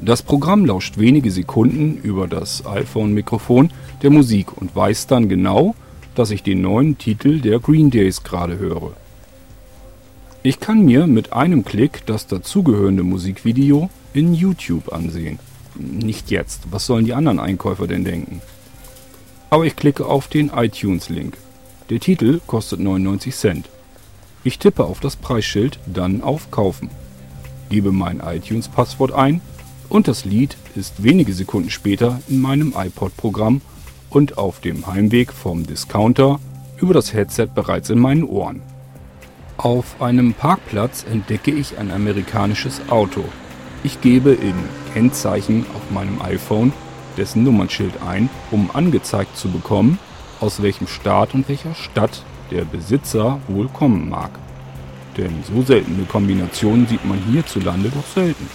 Das 0.03 0.23
Programm 0.23 0.65
lauscht 0.65 0.97
wenige 0.97 1.31
Sekunden 1.31 1.99
über 1.99 2.27
das 2.27 2.65
iPhone-Mikrofon 2.65 3.71
der 4.03 4.09
Musik 4.09 4.57
und 4.57 4.75
weiß 4.75 5.07
dann 5.09 5.29
genau, 5.29 5.75
dass 6.15 6.31
ich 6.31 6.43
den 6.43 6.63
neuen 6.63 6.97
Titel 6.97 7.41
der 7.41 7.59
Green 7.59 7.91
Days 7.91 8.23
gerade 8.23 8.59
höre. 8.59 8.93
Ich 10.43 10.59
kann 10.59 10.87
mir 10.87 11.07
mit 11.07 11.35
einem 11.35 11.67
Klick 11.67 12.07
das 12.07 12.27
dazugehörende 12.27 13.03
Musikvideo 13.03 13.91
in 14.15 14.33
YouTube 14.33 14.91
ansehen. 14.91 15.39
Nicht 15.75 16.31
jetzt, 16.31 16.63
was 16.71 16.87
sollen 16.87 17.05
die 17.05 17.13
anderen 17.13 17.39
Einkäufer 17.39 17.87
denn 17.87 18.05
denken? 18.05 18.41
Aber 19.51 19.67
ich 19.67 19.77
klicke 19.77 20.07
auf 20.07 20.29
den 20.29 20.49
iTunes-Link. 20.49 21.37
Der 21.91 22.01
Titel 22.01 22.41
kostet 22.47 22.81
99 22.81 23.37
Cent. 23.37 23.69
Ich 24.45 24.59
tippe 24.59 24.85
auf 24.85 25.01
das 25.01 25.17
Preisschild, 25.17 25.79
dann 25.85 26.23
auf 26.23 26.51
Kaufen. 26.51 26.89
Gebe 27.69 27.93
mein 27.93 28.21
iTunes-Passwort 28.21 29.13
ein 29.13 29.43
und 29.91 30.09
das 30.09 30.25
Lied 30.25 30.57
ist 30.77 31.03
wenige 31.03 31.35
Sekunden 31.35 31.69
später 31.69 32.21
in 32.29 32.41
meinem 32.41 32.73
iPod-Programm 32.77 33.61
und 34.09 34.39
auf 34.39 34.61
dem 34.61 34.87
Heimweg 34.87 35.33
vom 35.33 35.67
Discounter 35.67 36.41
über 36.79 36.95
das 36.95 37.13
Headset 37.13 37.49
bereits 37.55 37.91
in 37.91 37.99
meinen 37.99 38.25
Ohren. 38.25 38.63
Auf 39.59 40.01
einem 40.01 40.33
Parkplatz 40.33 41.05
entdecke 41.05 41.51
ich 41.51 41.77
ein 41.77 41.91
amerikanisches 41.91 42.81
Auto. 42.89 43.25
Ich 43.85 44.01
gebe 44.01 44.31
in 44.31 44.55
Kennzeichen 44.95 45.67
auf 45.75 45.91
meinem 45.91 46.23
iPhone 46.23 46.73
dessen 47.17 47.43
Nummernschild 47.43 48.03
ein, 48.07 48.31
um 48.51 48.71
angezeigt 48.73 49.37
zu 49.37 49.51
bekommen, 49.51 49.99
aus 50.41 50.63
welchem 50.63 50.87
Staat 50.87 51.35
und 51.35 51.49
welcher 51.49 51.75
Stadt 51.75 52.25
der 52.51 52.65
Besitzer 52.65 53.41
wohl 53.49 53.69
kommen 53.69 54.09
mag. 54.09 54.31
Denn 55.19 55.43
so 55.53 55.63
seltene 55.63 56.05
Kombinationen 56.05 56.87
sieht 56.87 57.05
man 57.05 57.19
hierzulande 57.31 57.91
doch 57.91 58.07
selten. 58.15 58.49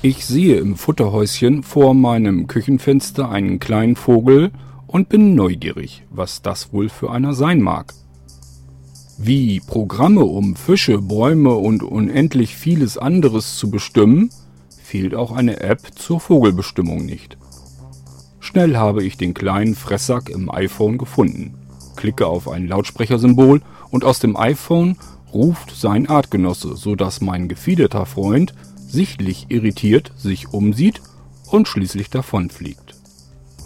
Ich 0.00 0.24
sehe 0.24 0.58
im 0.58 0.76
Futterhäuschen 0.76 1.64
vor 1.64 1.92
meinem 1.92 2.46
Küchenfenster 2.46 3.28
einen 3.30 3.58
kleinen 3.58 3.96
Vogel 3.96 4.52
und 4.86 5.08
bin 5.08 5.34
neugierig, 5.34 6.04
was 6.08 6.40
das 6.40 6.72
wohl 6.72 6.88
für 6.88 7.10
einer 7.10 7.34
sein 7.34 7.60
mag. 7.60 7.94
Wie 9.18 9.58
Programme, 9.58 10.24
um 10.24 10.54
Fische, 10.54 10.98
Bäume 10.98 11.54
und 11.54 11.82
unendlich 11.82 12.54
vieles 12.54 12.96
anderes 12.96 13.56
zu 13.56 13.72
bestimmen, 13.72 14.30
fehlt 14.80 15.16
auch 15.16 15.32
eine 15.32 15.58
App 15.62 15.80
zur 15.96 16.20
Vogelbestimmung 16.20 17.04
nicht. 17.04 17.36
Schnell 18.38 18.76
habe 18.76 19.02
ich 19.02 19.16
den 19.16 19.34
kleinen 19.34 19.74
Fresssack 19.74 20.30
im 20.30 20.48
iPhone 20.48 20.98
gefunden, 20.98 21.56
klicke 21.96 22.28
auf 22.28 22.48
ein 22.48 22.68
Lautsprechersymbol 22.68 23.62
und 23.90 24.04
aus 24.04 24.20
dem 24.20 24.36
iPhone 24.36 24.96
ruft 25.34 25.74
sein 25.74 26.08
Artgenosse, 26.08 26.76
sodass 26.76 27.20
mein 27.20 27.48
gefiederter 27.48 28.06
Freund 28.06 28.54
sichtlich 28.88 29.46
irritiert 29.50 30.12
sich 30.16 30.52
umsieht 30.52 31.00
und 31.50 31.68
schließlich 31.68 32.10
davonfliegt. 32.10 32.96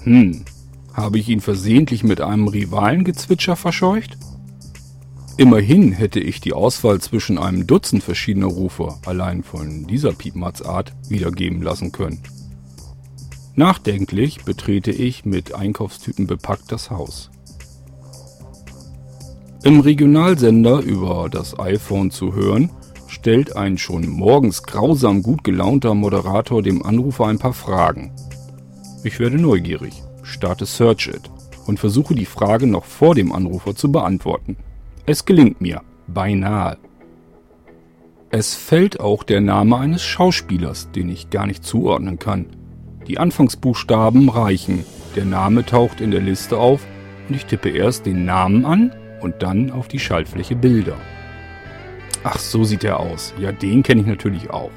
Hm, 0.02 0.44
habe 0.92 1.18
ich 1.18 1.28
ihn 1.28 1.40
versehentlich 1.40 2.04
mit 2.04 2.20
einem 2.20 2.48
Rivalengezwitscher 2.48 3.56
verscheucht? 3.56 4.18
Immerhin 5.38 5.92
hätte 5.92 6.20
ich 6.20 6.40
die 6.40 6.52
Auswahl 6.52 7.00
zwischen 7.00 7.38
einem 7.38 7.66
Dutzend 7.66 8.02
verschiedener 8.02 8.48
Rufe 8.48 8.96
allein 9.06 9.42
von 9.42 9.86
dieser 9.86 10.12
Piepmatzart 10.12 10.92
wiedergeben 11.08 11.62
lassen 11.62 11.90
können. 11.90 12.22
Nachdenklich 13.54 14.44
betrete 14.44 14.90
ich 14.90 15.24
mit 15.24 15.54
Einkaufstüten 15.54 16.26
bepackt 16.26 16.70
das 16.70 16.90
Haus. 16.90 17.30
Im 19.62 19.80
Regionalsender 19.80 20.80
über 20.80 21.28
das 21.30 21.58
iPhone 21.58 22.10
zu 22.10 22.34
hören, 22.34 22.70
stellt 23.22 23.54
ein 23.54 23.78
schon 23.78 24.08
morgens 24.08 24.64
grausam 24.64 25.22
gut 25.22 25.44
gelaunter 25.44 25.94
Moderator 25.94 26.60
dem 26.60 26.84
Anrufer 26.84 27.26
ein 27.26 27.38
paar 27.38 27.52
Fragen. 27.52 28.10
Ich 29.04 29.20
werde 29.20 29.38
neugierig, 29.38 30.02
starte 30.24 30.66
Search 30.66 31.06
It 31.06 31.30
und 31.68 31.78
versuche 31.78 32.16
die 32.16 32.26
Frage 32.26 32.66
noch 32.66 32.84
vor 32.84 33.14
dem 33.14 33.30
Anrufer 33.30 33.76
zu 33.76 33.92
beantworten. 33.92 34.56
Es 35.06 35.24
gelingt 35.24 35.60
mir. 35.60 35.82
Beinahe. 36.08 36.78
Es 38.30 38.56
fällt 38.56 38.98
auch 38.98 39.22
der 39.22 39.40
Name 39.40 39.76
eines 39.76 40.02
Schauspielers, 40.02 40.90
den 40.90 41.08
ich 41.08 41.30
gar 41.30 41.46
nicht 41.46 41.62
zuordnen 41.62 42.18
kann. 42.18 42.46
Die 43.06 43.18
Anfangsbuchstaben 43.18 44.30
reichen. 44.30 44.84
Der 45.14 45.26
Name 45.26 45.64
taucht 45.64 46.00
in 46.00 46.10
der 46.10 46.22
Liste 46.22 46.58
auf 46.58 46.84
und 47.28 47.36
ich 47.36 47.46
tippe 47.46 47.68
erst 47.68 48.04
den 48.04 48.24
Namen 48.24 48.64
an 48.64 48.92
und 49.20 49.44
dann 49.44 49.70
auf 49.70 49.86
die 49.86 50.00
Schaltfläche 50.00 50.56
Bilder. 50.56 50.96
Ach, 52.24 52.38
so 52.38 52.64
sieht 52.64 52.84
er 52.84 53.00
aus. 53.00 53.34
Ja, 53.38 53.52
den 53.52 53.82
kenne 53.82 54.00
ich 54.00 54.06
natürlich 54.06 54.50
auch. 54.50 54.70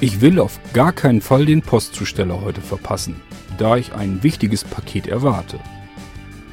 Ich 0.00 0.20
will 0.20 0.40
auf 0.40 0.58
gar 0.72 0.92
keinen 0.92 1.20
Fall 1.20 1.46
den 1.46 1.62
Postzusteller 1.62 2.40
heute 2.40 2.60
verpassen 2.60 3.20
da 3.60 3.76
ich 3.76 3.92
ein 3.92 4.22
wichtiges 4.22 4.64
Paket 4.64 5.06
erwarte. 5.06 5.58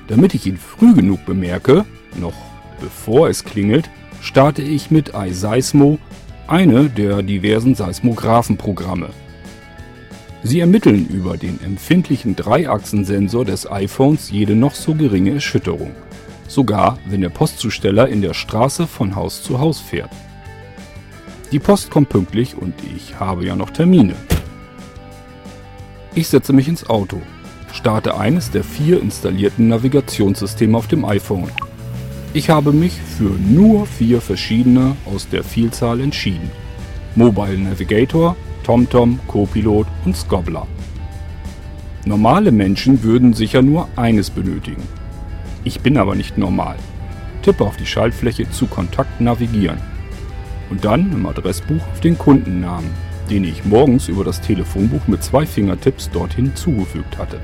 Damit 0.08 0.34
ich 0.34 0.46
ihn 0.46 0.58
früh 0.58 0.94
genug 0.94 1.25
bemerke, 1.25 1.86
noch 2.15 2.36
bevor 2.82 3.29
es 3.29 3.46
klingelt, 3.46 3.89
starte 4.22 4.62
ich 4.62 4.91
mit 4.91 5.13
iSeismo, 5.15 6.00
eine 6.48 6.89
der 6.89 7.24
diversen 7.24 7.75
Seismographenprogramme. 7.75 9.10
Sie 10.44 10.60
ermitteln 10.60 11.08
über 11.08 11.38
den 11.38 11.60
empfindlichen 11.63 12.36
Dreiachsensensor 12.36 13.44
des 13.46 13.70
iPhones 13.70 14.29
jede 14.29 14.56
noch 14.56 14.75
so 14.75 14.94
geringe 14.94 15.32
Erschütterung, 15.36 15.91
sogar 16.48 16.98
wenn 17.06 17.22
der 17.22 17.30
Postzusteller 17.30 18.08
in 18.08 18.22
der 18.22 18.34
Straße 18.34 18.88
von 18.88 19.16
Haus 19.16 19.44
zu 19.44 19.60
Haus 19.60 19.80
fährt. 19.80 20.12
Die 21.51 21.60
Post 21.60 21.92
kommt 21.92 22.10
pünktlich 22.10 22.58
und 22.58 22.74
ich 22.96 23.20
habe 23.20 23.46
ja 23.46 23.56
noch 23.56 23.70
Termine. 23.70 24.16
Ich 26.13 26.27
setze 26.27 26.51
mich 26.51 26.68
ins 26.68 26.89
Auto, 26.89 27.22
starte 27.72 28.18
eines 28.18 28.51
der 28.51 28.63
vier 28.63 29.01
installierten 29.01 29.68
Navigationssysteme 29.68 30.77
auf 30.77 30.88
dem 30.88 31.06
iPhone. 31.06 31.51
Ich 32.34 32.50
habe 32.50 32.74
mich 32.74 32.94
für 32.94 33.32
nur 33.39 33.86
vier 33.86 34.20
verschiedene 34.20 34.96
aus 35.06 35.30
der 35.30 35.44
Vielzahl 35.44 36.01
entschieden. 36.01 36.51
Mobile 37.16 37.58
Navigator, 37.58 38.36
TomTom, 38.63 39.20
Copilot 39.27 39.88
und 40.06 40.18
Scobbler. 40.18 40.68
Normale 42.06 42.51
Menschen 42.51 43.04
würden 43.04 43.34
sicher 43.34 43.62
nur 43.62 43.88
eines 43.96 44.30
benötigen. 44.30 44.84
Ich 45.68 45.82
bin 45.82 45.98
aber 45.98 46.16
nicht 46.16 46.38
normal. 46.38 46.78
Tippe 47.42 47.66
auf 47.66 47.76
die 47.76 47.86
Schaltfläche 47.86 48.50
zu 48.50 48.68
Kontakt 48.68 49.20
navigieren 49.20 49.80
und 50.70 50.86
dann 50.86 51.12
im 51.12 51.26
Adressbuch 51.26 51.86
auf 51.92 52.00
den 52.00 52.18
Kundennamen 52.18 52.90
den 53.30 53.44
ich 53.44 53.66
morgens 53.66 54.08
über 54.08 54.24
das 54.24 54.42
Telefonbuch 54.42 55.08
mit 55.08 55.24
zwei 55.24 55.46
Fingertipps 55.46 56.10
dorthin 56.10 56.56
zugefügt 56.56 57.18
hatte. 57.18 57.40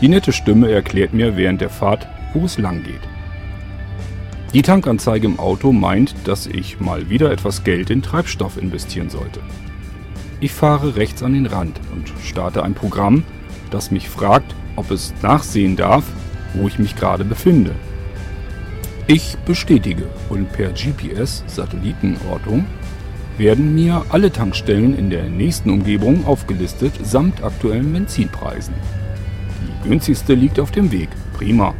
Die 0.00 0.08
nette 0.08 0.32
Stimme 0.32 0.70
erklärt 0.70 1.12
mir 1.12 1.36
während 1.36 1.60
der 1.60 1.70
Fahrt, 1.70 2.06
wo 2.32 2.44
es 2.44 2.58
lang 2.58 2.84
geht. 2.84 3.00
Die 4.54 4.62
Tankanzeige 4.62 5.26
im 5.26 5.38
Auto 5.38 5.72
meint, 5.72 6.14
dass 6.24 6.46
ich 6.46 6.80
mal 6.80 7.10
wieder 7.10 7.32
etwas 7.32 7.64
Geld 7.64 7.90
in 7.90 8.02
Treibstoff 8.02 8.56
investieren 8.56 9.10
sollte. 9.10 9.40
Ich 10.40 10.52
fahre 10.52 10.94
rechts 10.94 11.22
an 11.22 11.34
den 11.34 11.46
Rand 11.46 11.80
und 11.92 12.12
starte 12.24 12.62
ein 12.62 12.74
Programm, 12.74 13.24
das 13.70 13.90
mich 13.90 14.08
fragt, 14.08 14.54
ob 14.76 14.92
es 14.92 15.12
nachsehen 15.20 15.74
darf, 15.74 16.04
wo 16.54 16.68
ich 16.68 16.78
mich 16.78 16.96
gerade 16.96 17.24
befinde. 17.24 17.72
Ich 19.06 19.38
bestätige 19.46 20.04
und 20.28 20.52
per 20.52 20.70
GPS-Satellitenortung 20.72 22.66
werden 23.38 23.74
mir 23.74 24.04
alle 24.10 24.30
Tankstellen 24.30 24.98
in 24.98 25.10
der 25.10 25.28
nächsten 25.28 25.70
Umgebung 25.70 26.26
aufgelistet 26.26 26.92
samt 27.02 27.42
aktuellen 27.42 27.92
Benzinpreisen. 27.92 28.74
Die 29.62 29.88
günstigste 29.88 30.34
liegt 30.34 30.60
auf 30.60 30.72
dem 30.72 30.90
Weg. 30.92 31.08
Prima. 31.32 31.74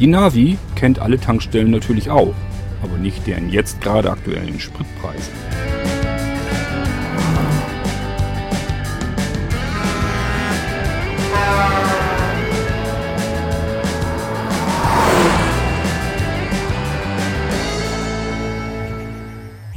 Die 0.00 0.06
Navi 0.06 0.56
kennt 0.74 0.98
alle 0.98 1.20
Tankstellen 1.20 1.70
natürlich 1.70 2.10
auch, 2.10 2.34
aber 2.82 2.96
nicht 2.96 3.26
deren 3.26 3.50
jetzt 3.50 3.80
gerade 3.80 4.10
aktuellen 4.10 4.58
Spritpreise. 4.58 5.30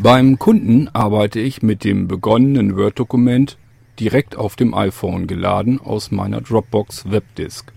Beim 0.03 0.37
Kunden 0.37 0.89
arbeite 0.89 1.39
ich 1.39 1.61
mit 1.61 1.85
dem 1.85 2.09
begonnenen 2.09 2.75
Word-Dokument 2.75 3.57
direkt 4.01 4.35
auf 4.35 4.57
dem 4.57 4.73
iPhone 4.73 5.27
geladen 5.27 5.79
aus 5.79 6.11
meiner 6.11 6.41
Dropbox 6.41 7.09
Webdisk. 7.09 7.71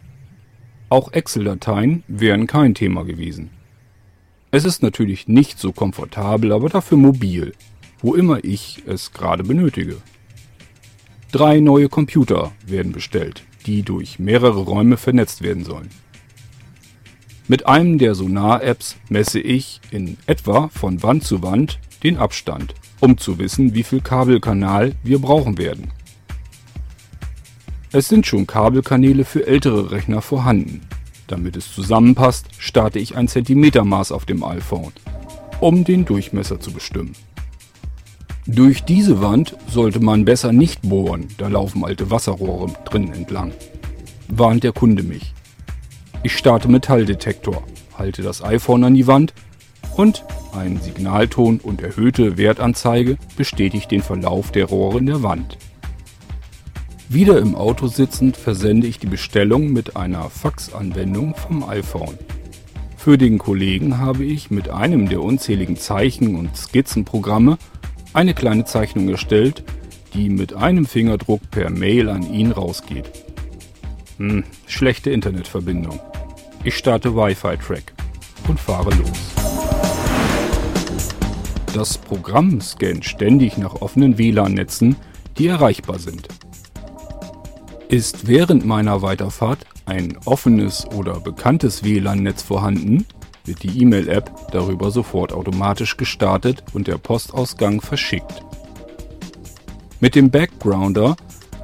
Auch 0.88 1.12
Excel-Dateien 1.12 2.02
wären 2.08 2.48
kein 2.48 2.74
Thema 2.74 3.04
gewesen. 3.04 3.50
Es 4.50 4.64
ist 4.64 4.82
natürlich 4.82 5.28
nicht 5.28 5.60
so 5.60 5.70
komfortabel, 5.70 6.50
aber 6.50 6.68
dafür 6.68 6.98
mobil, 6.98 7.52
wo 8.00 8.16
immer 8.16 8.42
ich 8.42 8.82
es 8.88 9.12
gerade 9.12 9.44
benötige. 9.44 9.98
Drei 11.30 11.60
neue 11.60 11.88
Computer 11.88 12.50
werden 12.66 12.90
bestellt, 12.90 13.44
die 13.66 13.84
durch 13.84 14.18
mehrere 14.18 14.62
Räume 14.62 14.96
vernetzt 14.96 15.42
werden 15.42 15.64
sollen. 15.64 15.90
Mit 17.46 17.66
einem 17.66 17.98
der 17.98 18.16
Sonar-Apps 18.16 18.96
messe 19.08 19.38
ich 19.38 19.80
in 19.92 20.16
etwa 20.26 20.66
von 20.66 21.04
Wand 21.04 21.22
zu 21.22 21.44
Wand 21.44 21.78
den 22.06 22.18
Abstand, 22.18 22.74
um 23.00 23.18
zu 23.18 23.38
wissen, 23.40 23.74
wie 23.74 23.82
viel 23.82 24.00
Kabelkanal 24.00 24.94
wir 25.02 25.18
brauchen 25.18 25.58
werden. 25.58 25.90
Es 27.90 28.08
sind 28.08 28.26
schon 28.26 28.46
Kabelkanäle 28.46 29.24
für 29.24 29.44
ältere 29.44 29.90
Rechner 29.90 30.22
vorhanden. 30.22 30.82
Damit 31.26 31.56
es 31.56 31.74
zusammenpasst, 31.74 32.46
starte 32.58 33.00
ich 33.00 33.16
ein 33.16 33.26
Zentimetermaß 33.26 34.12
auf 34.12 34.24
dem 34.24 34.44
iPhone, 34.44 34.92
um 35.58 35.82
den 35.82 36.04
Durchmesser 36.04 36.60
zu 36.60 36.70
bestimmen. 36.72 37.14
Durch 38.46 38.84
diese 38.84 39.20
Wand 39.20 39.56
sollte 39.66 39.98
man 39.98 40.24
besser 40.24 40.52
nicht 40.52 40.82
bohren, 40.82 41.26
da 41.38 41.48
laufen 41.48 41.84
alte 41.84 42.12
Wasserrohre 42.12 42.72
drin 42.84 43.12
entlang. 43.12 43.50
Warnt 44.28 44.62
der 44.62 44.72
Kunde 44.72 45.02
mich. 45.02 45.34
Ich 46.22 46.36
starte 46.36 46.68
Metalldetektor, 46.68 47.64
halte 47.98 48.22
das 48.22 48.44
iPhone 48.44 48.84
an 48.84 48.94
die 48.94 49.08
Wand 49.08 49.34
und 49.96 50.24
ein 50.52 50.80
Signalton 50.80 51.58
und 51.58 51.82
erhöhte 51.82 52.36
Wertanzeige 52.36 53.16
bestätigt 53.36 53.90
den 53.90 54.02
Verlauf 54.02 54.52
der 54.52 54.66
Rohre 54.66 54.98
in 54.98 55.06
der 55.06 55.22
Wand. 55.22 55.58
Wieder 57.08 57.38
im 57.38 57.54
Auto 57.54 57.86
sitzend 57.86 58.36
versende 58.36 58.86
ich 58.86 58.98
die 58.98 59.06
Bestellung 59.06 59.72
mit 59.72 59.96
einer 59.96 60.28
Faxanwendung 60.28 61.34
vom 61.34 61.68
iPhone. 61.68 62.18
Für 62.96 63.16
den 63.16 63.38
Kollegen 63.38 63.98
habe 63.98 64.24
ich 64.24 64.50
mit 64.50 64.68
einem 64.68 65.08
der 65.08 65.22
unzähligen 65.22 65.76
Zeichen- 65.76 66.34
und 66.34 66.56
Skizzenprogramme 66.56 67.58
eine 68.12 68.34
kleine 68.34 68.64
Zeichnung 68.64 69.08
erstellt, 69.08 69.62
die 70.14 70.28
mit 70.28 70.54
einem 70.54 70.86
Fingerdruck 70.86 71.42
per 71.50 71.70
Mail 71.70 72.08
an 72.08 72.22
ihn 72.32 72.50
rausgeht. 72.50 73.04
Hm, 74.16 74.42
schlechte 74.66 75.10
Internetverbindung. 75.10 76.00
Ich 76.64 76.76
starte 76.76 77.14
Wi-Fi-Track 77.14 77.92
und 78.48 78.58
fahre 78.58 78.90
los. 78.94 79.35
Das 81.76 81.98
Programm 81.98 82.62
scannt 82.62 83.04
ständig 83.04 83.58
nach 83.58 83.82
offenen 83.82 84.16
WLAN-Netzen, 84.16 84.96
die 85.36 85.46
erreichbar 85.46 85.98
sind. 85.98 86.26
Ist 87.88 88.26
während 88.26 88.64
meiner 88.64 89.02
Weiterfahrt 89.02 89.66
ein 89.84 90.16
offenes 90.24 90.86
oder 90.86 91.20
bekanntes 91.20 91.84
WLAN-Netz 91.84 92.40
vorhanden, 92.40 93.04
wird 93.44 93.62
die 93.62 93.82
E-Mail-App 93.82 94.52
darüber 94.52 94.90
sofort 94.90 95.34
automatisch 95.34 95.98
gestartet 95.98 96.64
und 96.72 96.86
der 96.86 96.96
Postausgang 96.96 97.82
verschickt. 97.82 98.42
Mit 100.00 100.14
dem 100.14 100.30
Backgrounder 100.30 101.14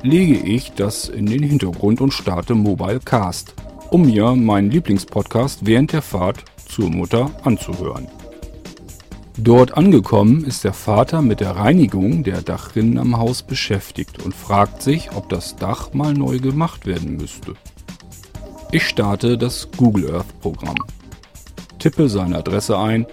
lege 0.03 0.47
ich 0.47 0.73
das 0.73 1.09
in 1.09 1.25
den 1.25 1.43
Hintergrund 1.43 2.03
und 2.03 2.13
starte 2.13 2.55
Mobile 2.55 3.01
Cast, 3.03 3.55
um 3.89 4.03
mir 4.03 4.33
meinen 4.33 4.71
Lieblingspodcast 4.71 5.65
während 5.65 5.95
der 5.95 6.03
Fahrt 6.03 6.45
zur 6.69 6.91
Mutter 6.91 7.31
anzuhören. 7.45 8.09
Dort 9.39 9.79
angekommen 9.79 10.45
ist 10.45 10.63
der 10.63 10.75
Vater 10.75 11.23
mit 11.23 11.41
der 11.41 11.57
Reinigung 11.57 12.23
der 12.23 12.43
Dachrinnen 12.43 12.99
am 12.99 13.17
Haus 13.17 13.43
beschäftigt 13.43 14.23
und 14.23 14.35
fragt 14.35 14.83
sich, 14.83 15.13
ob 15.15 15.31
das 15.31 15.57
Dach 15.57 15.95
mal 15.95 16.13
neu 16.13 16.39
gemacht 16.39 16.85
werden 16.85 17.17
müsste. 17.17 17.55
Ich 18.73 18.87
starte 18.87 19.39
das 19.39 19.71
Google 19.75 20.15
Earth 20.15 20.41
Programm, 20.41 20.77
tippe 21.79 22.11
seine 22.11 22.39
Adresse 22.39 22.79
ein 22.79 23.07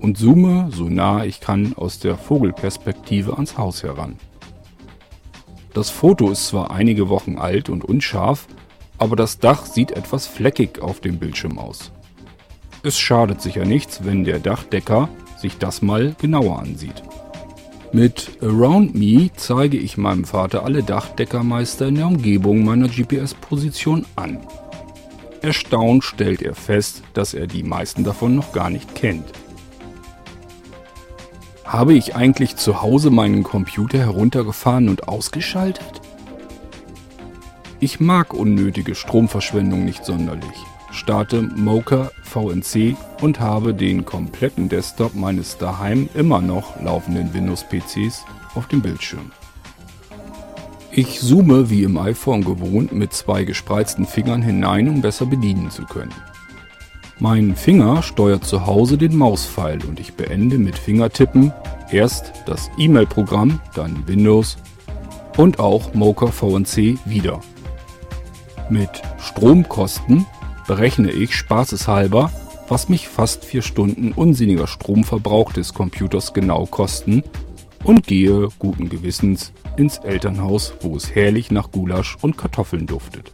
und 0.00 0.18
zoome 0.18 0.70
so 0.72 0.88
nah 0.88 1.24
ich 1.24 1.40
kann 1.40 1.74
aus 1.76 2.00
der 2.00 2.16
Vogelperspektive 2.16 3.34
ans 3.34 3.56
Haus 3.56 3.84
heran. 3.84 4.16
Das 5.72 5.88
Foto 5.88 6.30
ist 6.30 6.48
zwar 6.48 6.72
einige 6.72 7.08
Wochen 7.08 7.38
alt 7.38 7.68
und 7.68 7.84
unscharf, 7.84 8.48
aber 8.98 9.14
das 9.14 9.38
Dach 9.38 9.66
sieht 9.66 9.92
etwas 9.92 10.26
fleckig 10.26 10.82
auf 10.82 11.00
dem 11.00 11.20
Bildschirm 11.20 11.60
aus. 11.60 11.92
Es 12.82 12.98
schadet 12.98 13.40
sicher 13.40 13.64
nichts, 13.64 14.04
wenn 14.04 14.24
der 14.24 14.40
Dachdecker 14.40 15.08
sich 15.40 15.58
das 15.58 15.82
mal 15.82 16.14
genauer 16.20 16.58
ansieht. 16.60 17.02
Mit 17.92 18.38
Around 18.40 18.94
Me 18.94 19.30
zeige 19.34 19.76
ich 19.76 19.96
meinem 19.96 20.24
Vater 20.24 20.64
alle 20.64 20.82
Dachdeckermeister 20.82 21.88
in 21.88 21.96
der 21.96 22.06
Umgebung 22.06 22.64
meiner 22.64 22.88
GPS-Position 22.88 24.06
an. 24.14 24.38
Erstaunt 25.42 26.04
stellt 26.04 26.42
er 26.42 26.54
fest, 26.54 27.02
dass 27.14 27.34
er 27.34 27.46
die 27.46 27.64
meisten 27.64 28.04
davon 28.04 28.36
noch 28.36 28.52
gar 28.52 28.70
nicht 28.70 28.94
kennt. 28.94 29.32
Habe 31.64 31.94
ich 31.94 32.14
eigentlich 32.14 32.56
zu 32.56 32.82
Hause 32.82 33.10
meinen 33.10 33.42
Computer 33.42 33.98
heruntergefahren 33.98 34.88
und 34.88 35.08
ausgeschaltet? 35.08 36.00
Ich 37.80 37.98
mag 37.98 38.34
unnötige 38.34 38.94
Stromverschwendung 38.94 39.84
nicht 39.84 40.04
sonderlich 40.04 40.66
starte 41.00 41.40
Mocha 41.40 42.10
VNC 42.22 42.94
und 43.22 43.40
habe 43.40 43.72
den 43.72 44.04
kompletten 44.04 44.68
Desktop 44.68 45.14
meines 45.14 45.56
daheim 45.56 46.10
immer 46.14 46.42
noch 46.42 46.78
laufenden 46.82 47.32
Windows-PCs 47.32 48.24
auf 48.54 48.68
dem 48.68 48.82
Bildschirm. 48.82 49.32
Ich 50.92 51.20
zoome 51.20 51.70
wie 51.70 51.84
im 51.84 51.96
iPhone 51.96 52.44
gewohnt 52.44 52.92
mit 52.92 53.14
zwei 53.14 53.44
gespreizten 53.44 54.04
Fingern 54.04 54.42
hinein, 54.42 54.88
um 54.88 55.00
besser 55.00 55.24
bedienen 55.24 55.70
zu 55.70 55.84
können. 55.84 56.14
Mein 57.18 57.56
Finger 57.56 58.02
steuert 58.02 58.44
zu 58.44 58.66
Hause 58.66 58.98
den 58.98 59.16
Mauspfeil 59.16 59.82
und 59.86 60.00
ich 60.00 60.14
beende 60.14 60.58
mit 60.58 60.76
Fingertippen 60.76 61.52
erst 61.90 62.32
das 62.44 62.70
E-Mail-Programm, 62.76 63.60
dann 63.74 64.06
Windows 64.06 64.58
und 65.38 65.60
auch 65.60 65.94
Mocha 65.94 66.26
VNC 66.26 66.98
wieder. 67.06 67.40
Mit 68.68 68.90
Stromkosten 69.18 70.26
berechne 70.70 71.10
ich 71.10 71.34
spaßeshalber, 71.34 72.30
was 72.68 72.88
mich 72.88 73.08
fast 73.08 73.44
vier 73.44 73.60
Stunden 73.60 74.12
unsinniger 74.12 74.68
Stromverbrauch 74.68 75.52
des 75.52 75.74
Computers 75.74 76.32
genau 76.32 76.64
kosten 76.64 77.24
und 77.82 78.06
gehe 78.06 78.50
guten 78.60 78.88
Gewissens 78.88 79.52
ins 79.76 79.98
Elternhaus, 79.98 80.74
wo 80.80 80.94
es 80.94 81.12
herrlich 81.12 81.50
nach 81.50 81.72
Gulasch 81.72 82.16
und 82.22 82.38
Kartoffeln 82.38 82.86
duftet. 82.86 83.32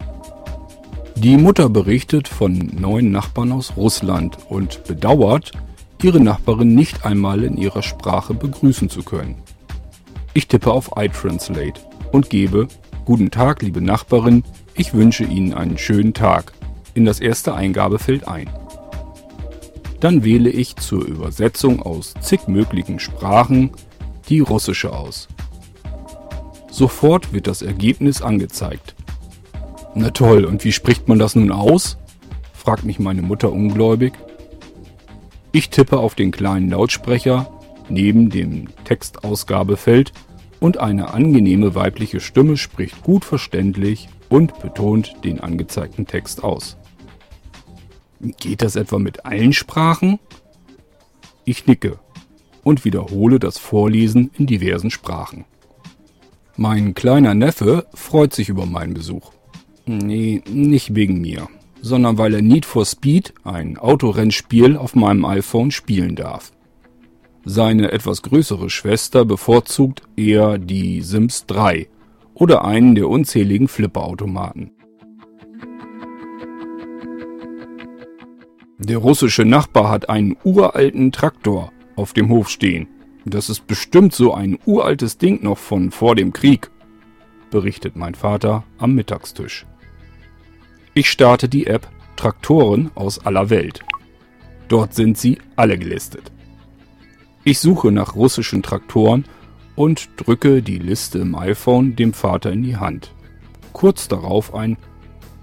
Die 1.15 1.37
Mutter 1.37 1.69
berichtet 1.69 2.27
von 2.27 2.71
neuen 2.75 3.11
Nachbarn 3.11 3.53
aus 3.53 3.77
Russland 3.77 4.39
und 4.49 4.85
bedauert, 4.85 5.53
ihre 6.03 6.21
Nachbarin 6.21 6.75
nicht 6.75 7.05
einmal 7.05 7.45
in 7.45 7.59
ihrer 7.59 7.83
Sprache 7.83 8.33
begrüßen 8.33 8.89
zu 8.89 9.03
können. 9.03 9.43
Ich 10.33 10.49
tippe 10.49 10.73
auf 10.73 10.93
iTranslate 10.97 11.83
und 12.13 12.31
gebe 12.31 12.67
Guten 13.05 13.31
Tag, 13.31 13.61
liebe 13.61 13.83
Nachbarin, 13.83 14.43
ich 14.75 14.95
wünsche 14.95 15.23
Ihnen 15.23 15.53
einen 15.53 15.79
schönen 15.79 16.13
Tag 16.15 16.55
in 16.97 17.05
das 17.05 17.21
erste 17.21 17.55
Eingabefeld 17.55 18.27
ein. 18.27 18.49
Dann 20.01 20.25
wähle 20.25 20.51
ich 20.51 20.77
zur 20.77 21.05
Übersetzung 21.05 21.83
aus 21.83 22.15
zig 22.21 22.49
möglichen 22.49 22.99
Sprachen 22.99 23.71
die 24.29 24.41
russische 24.41 24.93
aus. 24.93 25.29
Sofort 26.71 27.33
wird 27.33 27.47
das 27.47 27.63
Ergebnis 27.63 28.23
angezeigt. 28.23 28.95
Na 29.95 30.11
toll, 30.11 30.45
und 30.45 30.65
wie 30.65 30.73
spricht 30.73 31.09
man 31.09 31.19
das 31.19 31.37
nun 31.37 31.53
aus? 31.53 31.99
fragt 32.53 32.85
mich 32.85 32.99
meine 32.99 33.23
Mutter 33.23 33.53
ungläubig. 33.53 34.15
Ich 35.53 35.71
tippe 35.71 35.99
auf 35.99 36.15
den 36.15 36.33
kleinen 36.33 36.71
Lautsprecher 36.71 37.51
neben 37.89 38.31
dem 38.31 38.69
Textausgabefeld 38.85 40.13
und 40.61 40.79
eine 40.79 41.15
angenehme 41.15 41.75
weibliche 41.75 42.21
Stimme 42.21 42.57
spricht 42.57 43.03
gut 43.03 43.25
verständlich 43.25 44.09
und 44.29 44.59
betont 44.61 45.15
den 45.25 45.41
angezeigten 45.41 46.07
Text 46.07 46.43
aus. 46.43 46.77
Geht 48.21 48.63
das 48.63 48.77
etwa 48.77 48.99
mit 48.99 49.25
allen 49.27 49.53
Sprachen? 49.53 50.19
Ich 51.45 51.67
nicke. 51.67 51.99
und 52.67 52.85
wiederhole 52.85 53.39
das 53.39 53.59
Vorlesen 53.59 54.33
in 54.37 54.47
diversen 54.47 54.91
Sprachen. 54.91 55.45
Mein 56.57 56.95
kleiner 56.95 57.33
Neffe 57.33 57.87
freut 57.95 58.33
sich 58.33 58.49
über 58.49 58.67
meinen 58.67 58.93
Besuch. 58.93 59.31
Nee, 59.87 60.43
nicht 60.51 60.97
wegen 60.97 61.21
mir, 61.21 61.47
sondern 61.81 62.19
weil 62.19 62.35
er 62.35 62.43
Need 62.43 62.67
for 62.67 62.85
Speed, 62.85 63.35
ein 63.45 63.79
Autorennspiel, 63.79 64.77
auf 64.77 64.97
meinem 64.97 65.25
iPhone 65.25 65.71
spielen 65.71 66.17
darf. 66.17 66.51
Seine 67.45 67.93
etwas 67.93 68.23
größere 68.23 68.69
Schwester 68.69 69.25
bevorzugt 69.25 70.03
eher 70.17 70.59
die 70.59 71.03
Sims 71.03 71.47
3 71.47 71.87
oder 72.35 72.65
einen 72.65 72.97
der 72.97 73.09
unzähligen 73.09 73.69
Flipperautomaten. 73.69 74.73
Der 78.79 78.99
russische 78.99 79.47
Nachbar 79.47 79.89
hat 79.89 80.11
einen 80.11 80.37
uralten 80.45 81.11
Traktor 81.11 81.73
auf 81.97 82.13
dem 82.13 82.29
Hof 82.29 82.51
stehen. 82.51 82.89
Das 83.25 83.49
ist 83.49 83.67
bestimmt 83.67 84.13
so 84.15 84.35
ein 84.35 84.59
uraltes 84.67 85.17
Ding 85.17 85.43
noch 85.43 85.57
von 85.57 85.91
vor 85.91 86.15
dem 86.15 86.35
Krieg, 86.35 86.71
berichtet 87.51 87.97
mein 87.97 88.15
Vater 88.15 88.65
am 88.77 88.95
Mittagstisch. 88.95 89.65
Ich 90.93 91.11
starte 91.11 91.49
die 91.49 91.67
App 91.67 91.89
Traktoren 92.17 92.91
aus 92.95 93.19
aller 93.25 93.49
Welt. 93.49 93.81
Dort 94.69 94.95
sind 94.95 95.17
sie 95.17 95.39
alle 95.57 95.79
gelistet. 95.79 96.31
Ich 97.45 97.61
suche 97.61 97.93
nach 97.93 98.15
russischen 98.15 98.63
Traktoren 98.63 99.25
und 99.75 100.11
drücke 100.17 100.63
die 100.63 100.79
Liste 100.79 101.19
im 101.19 101.35
iPhone 101.35 101.97
dem 101.97 102.13
Vater 102.13 102.53
in 102.53 102.63
die 102.63 102.77
Hand. 102.77 103.15
Kurz 103.73 104.07
darauf 104.07 104.55
ein 104.55 104.77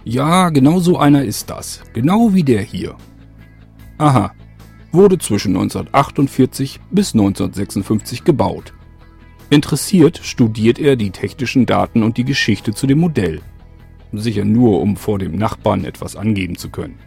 Ja, 0.04 0.50
genau 0.50 0.80
so 0.80 0.98
einer 0.98 1.24
ist 1.24 1.50
das. 1.50 1.82
Genau 1.94 2.34
wie 2.34 2.44
der 2.44 2.62
hier. 2.62 2.96
Aha, 4.04 4.34
wurde 4.92 5.18
zwischen 5.18 5.56
1948 5.56 6.82
bis 6.92 7.14
1956 7.14 8.26
gebaut. 8.26 8.74
Interessiert 9.50 10.20
studiert 10.22 10.78
er 10.78 10.98
die 10.98 11.12
technischen 11.12 11.66
Daten 11.66 12.04
und 12.04 12.18
die 12.18 12.26
Geschichte 12.26 12.74
zu 12.74 12.86
dem 12.86 13.00
Modell. 13.00 13.40
Sicher 14.12 14.44
nur, 14.44 14.82
um 14.82 14.98
vor 14.98 15.20
dem 15.20 15.38
Nachbarn 15.38 15.86
etwas 15.86 16.18
angeben 16.18 16.58
zu 16.58 16.70
können. 16.70 17.00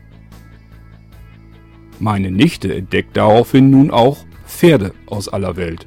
Meine 2.01 2.31
Nichte 2.31 2.75
entdeckt 2.75 3.15
daraufhin 3.15 3.69
nun 3.69 3.91
auch 3.91 4.25
Pferde 4.47 4.95
aus 5.05 5.29
aller 5.29 5.57
Welt. 5.57 5.87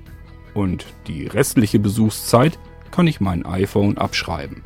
Und 0.54 0.86
die 1.08 1.26
restliche 1.26 1.80
Besuchszeit 1.80 2.60
kann 2.92 3.08
ich 3.08 3.20
mein 3.20 3.48
iPhone 3.48 3.98
abschreiben. 3.98 4.62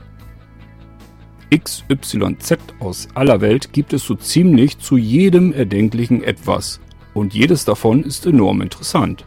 XYZ 1.51 2.57
aus 2.79 3.07
aller 3.13 3.41
Welt 3.41 3.73
gibt 3.73 3.93
es 3.93 4.05
so 4.05 4.15
ziemlich 4.15 4.79
zu 4.79 4.97
jedem 4.97 5.53
erdenklichen 5.53 6.23
etwas. 6.23 6.79
Und 7.13 7.33
jedes 7.33 7.65
davon 7.65 8.03
ist 8.03 8.25
enorm 8.25 8.61
interessant. 8.61 9.25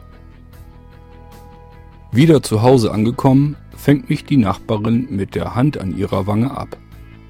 Wieder 2.12 2.42
zu 2.42 2.62
Hause 2.62 2.92
angekommen, 2.92 3.56
fängt 3.76 4.10
mich 4.10 4.24
die 4.24 4.36
Nachbarin 4.36 5.06
mit 5.10 5.34
der 5.34 5.54
Hand 5.54 5.78
an 5.78 5.96
ihrer 5.96 6.26
Wange 6.26 6.50
ab. 6.50 6.76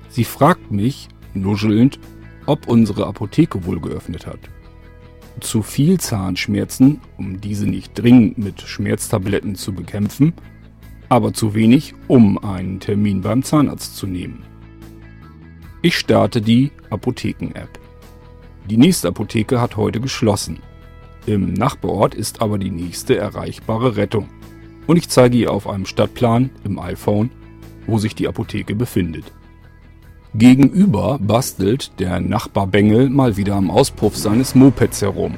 Sie 0.08 0.24
fragt 0.24 0.70
mich, 0.70 1.08
nuschelnd, 1.34 1.98
ob 2.46 2.68
unsere 2.68 3.06
Apotheke 3.06 3.66
wohl 3.66 3.80
geöffnet 3.80 4.26
hat 4.26 4.38
zu 5.40 5.62
viel 5.62 5.98
Zahnschmerzen, 5.98 7.00
um 7.18 7.40
diese 7.40 7.66
nicht 7.66 7.92
dringend 7.94 8.38
mit 8.38 8.62
Schmerztabletten 8.62 9.54
zu 9.54 9.72
bekämpfen, 9.72 10.32
aber 11.08 11.32
zu 11.32 11.54
wenig, 11.54 11.94
um 12.08 12.38
einen 12.38 12.80
Termin 12.80 13.20
beim 13.20 13.42
Zahnarzt 13.42 13.96
zu 13.96 14.06
nehmen. 14.06 14.44
Ich 15.86 15.98
starte 15.98 16.42
die 16.42 16.72
Apotheken-App. 16.90 17.78
Die 18.68 18.76
nächste 18.76 19.06
Apotheke 19.06 19.60
hat 19.60 19.76
heute 19.76 20.00
geschlossen. 20.00 20.58
Im 21.26 21.52
Nachbarort 21.52 22.12
ist 22.12 22.42
aber 22.42 22.58
die 22.58 22.72
nächste 22.72 23.16
erreichbare 23.16 23.96
Rettung. 23.96 24.28
Und 24.88 24.96
ich 24.96 25.08
zeige 25.08 25.36
ihr 25.36 25.52
auf 25.52 25.68
einem 25.68 25.86
Stadtplan 25.86 26.50
im 26.64 26.80
iPhone, 26.80 27.30
wo 27.86 27.98
sich 27.98 28.16
die 28.16 28.26
Apotheke 28.26 28.74
befindet. 28.74 29.26
Gegenüber 30.34 31.20
bastelt 31.20 32.00
der 32.00 32.18
Nachbar 32.18 32.66
Bengel 32.66 33.08
mal 33.08 33.36
wieder 33.36 33.54
am 33.54 33.70
Auspuff 33.70 34.16
seines 34.16 34.56
Mopeds 34.56 35.02
herum. 35.02 35.36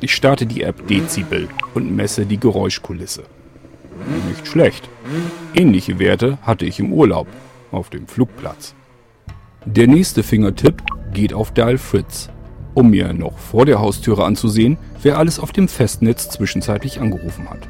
Ich 0.00 0.14
starte 0.14 0.46
die 0.46 0.62
App 0.62 0.88
Dezibel 0.88 1.50
und 1.74 1.94
messe 1.94 2.24
die 2.24 2.40
Geräuschkulisse. 2.40 3.24
Nicht 4.26 4.46
schlecht. 4.46 4.88
Ähnliche 5.52 5.98
Werte 5.98 6.38
hatte 6.40 6.64
ich 6.64 6.80
im 6.80 6.94
Urlaub 6.94 7.26
auf 7.72 7.90
dem 7.90 8.06
Flugplatz. 8.06 8.74
Der 9.66 9.86
nächste 9.86 10.22
Fingertipp 10.22 10.82
geht 11.12 11.34
auf 11.34 11.52
Dial 11.52 11.76
Fritz, 11.76 12.30
um 12.72 12.88
mir 12.90 13.12
noch 13.12 13.36
vor 13.36 13.66
der 13.66 13.78
Haustüre 13.78 14.24
anzusehen, 14.24 14.78
wer 15.02 15.18
alles 15.18 15.38
auf 15.38 15.52
dem 15.52 15.68
Festnetz 15.68 16.30
zwischenzeitlich 16.30 16.98
angerufen 16.98 17.50
hat. 17.50 17.68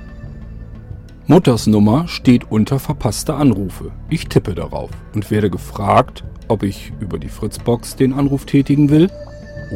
Mutters 1.26 1.66
Nummer 1.66 2.06
steht 2.06 2.48
unter 2.48 2.78
verpasste 2.78 3.34
Anrufe. 3.34 3.90
Ich 4.08 4.28
tippe 4.28 4.54
darauf 4.54 4.90
und 5.14 5.32
werde 5.32 5.50
gefragt, 5.50 6.22
ob 6.46 6.62
ich 6.62 6.92
über 7.00 7.18
die 7.18 7.28
Fritzbox 7.28 7.96
den 7.96 8.12
Anruf 8.12 8.44
tätigen 8.44 8.88
will 8.90 9.10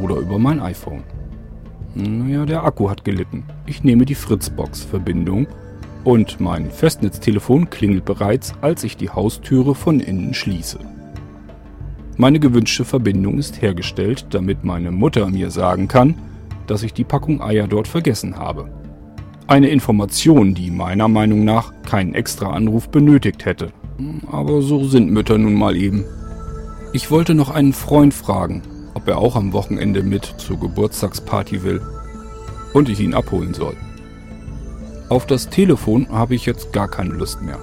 oder 0.01 0.15
über 0.17 0.39
mein 0.39 0.61
iPhone. 0.61 1.03
Naja, 1.97 2.47
der 2.47 2.63
Akku 2.63 2.91
hat 2.91 3.05
gelitten. 3.05 3.45
Ich 3.67 3.83
nehme 3.83 4.05
die 4.05 4.15
Fritzbox-Verbindung 4.15 5.49
und 6.05 6.39
mein 6.39 6.71
Festnetztelefon 6.71 7.71
klingelt 7.71 8.05
bereits, 8.05 8.53
als 8.61 8.85
ich 8.85 8.97
die 8.97 9.11
Haustüre 9.11 9.75
von 9.75 9.99
innen 9.99 10.33
schließe. 10.33 10.79
Meine 12.17 12.39
gewünschte 12.39 12.85
Verbindung 12.85 13.39
ist 13.39 13.61
hergestellt, 13.61 14.27
damit 14.31 14.65
meine 14.65 14.93
Mutter 14.93 15.29
mir 15.29 15.51
sagen 15.51 15.89
kann, 15.89 16.15
dass 16.67 16.85
ich 16.85 16.93
die 16.93 17.05
Packung 17.05 17.43
Eier 17.43 17.67
dort 17.67 17.89
vergessen 17.89 18.39
habe. 18.39 18.71
Eine 19.49 19.69
Information, 19.69 20.55
die 20.55 20.71
meiner 20.71 21.09
Meinung 21.09 21.45
nach 21.45 21.73
keinen 21.83 22.15
extra 22.15 22.51
Anruf 22.51 22.89
benötigt 22.89 23.45
hätte. 23.45 23.73
Aber 24.31 24.63
so 24.63 24.85
sind 24.85 25.11
Mütter 25.11 25.39
nun 25.39 25.55
mal 25.55 25.77
eben. 25.77 26.05
Ich 26.93 27.11
wollte 27.11 27.35
noch 27.35 27.51
einen 27.51 27.73
Freund 27.73 28.15
fragen, 28.15 28.63
ob 28.95 29.09
er 29.09 29.19
auch 29.19 29.35
am 29.35 29.53
Wochenende 29.53 30.03
mit 30.03 30.25
zur 30.39 30.59
Geburtstagsparty 30.59 31.65
will 31.65 31.83
und 32.73 32.89
ich 32.89 33.01
ihn 33.01 33.15
abholen 33.15 33.55
soll. 33.55 33.75
Auf 35.09 35.27
das 35.27 35.49
Telefon 35.49 36.09
habe 36.11 36.35
ich 36.37 36.47
jetzt 36.47 36.73
gar 36.73 36.89
keine 36.89 37.15
Lust 37.15 37.43
mehr. 37.43 37.59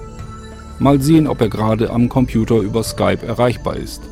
Mal 0.78 1.00
sehen, 1.00 1.26
ob 1.26 1.40
er 1.40 1.48
gerade 1.48 1.90
am 1.90 2.08
Computer 2.08 2.58
über 2.58 2.82
Skype 2.82 3.26
erreichbar 3.26 3.76
ist. 3.76 4.02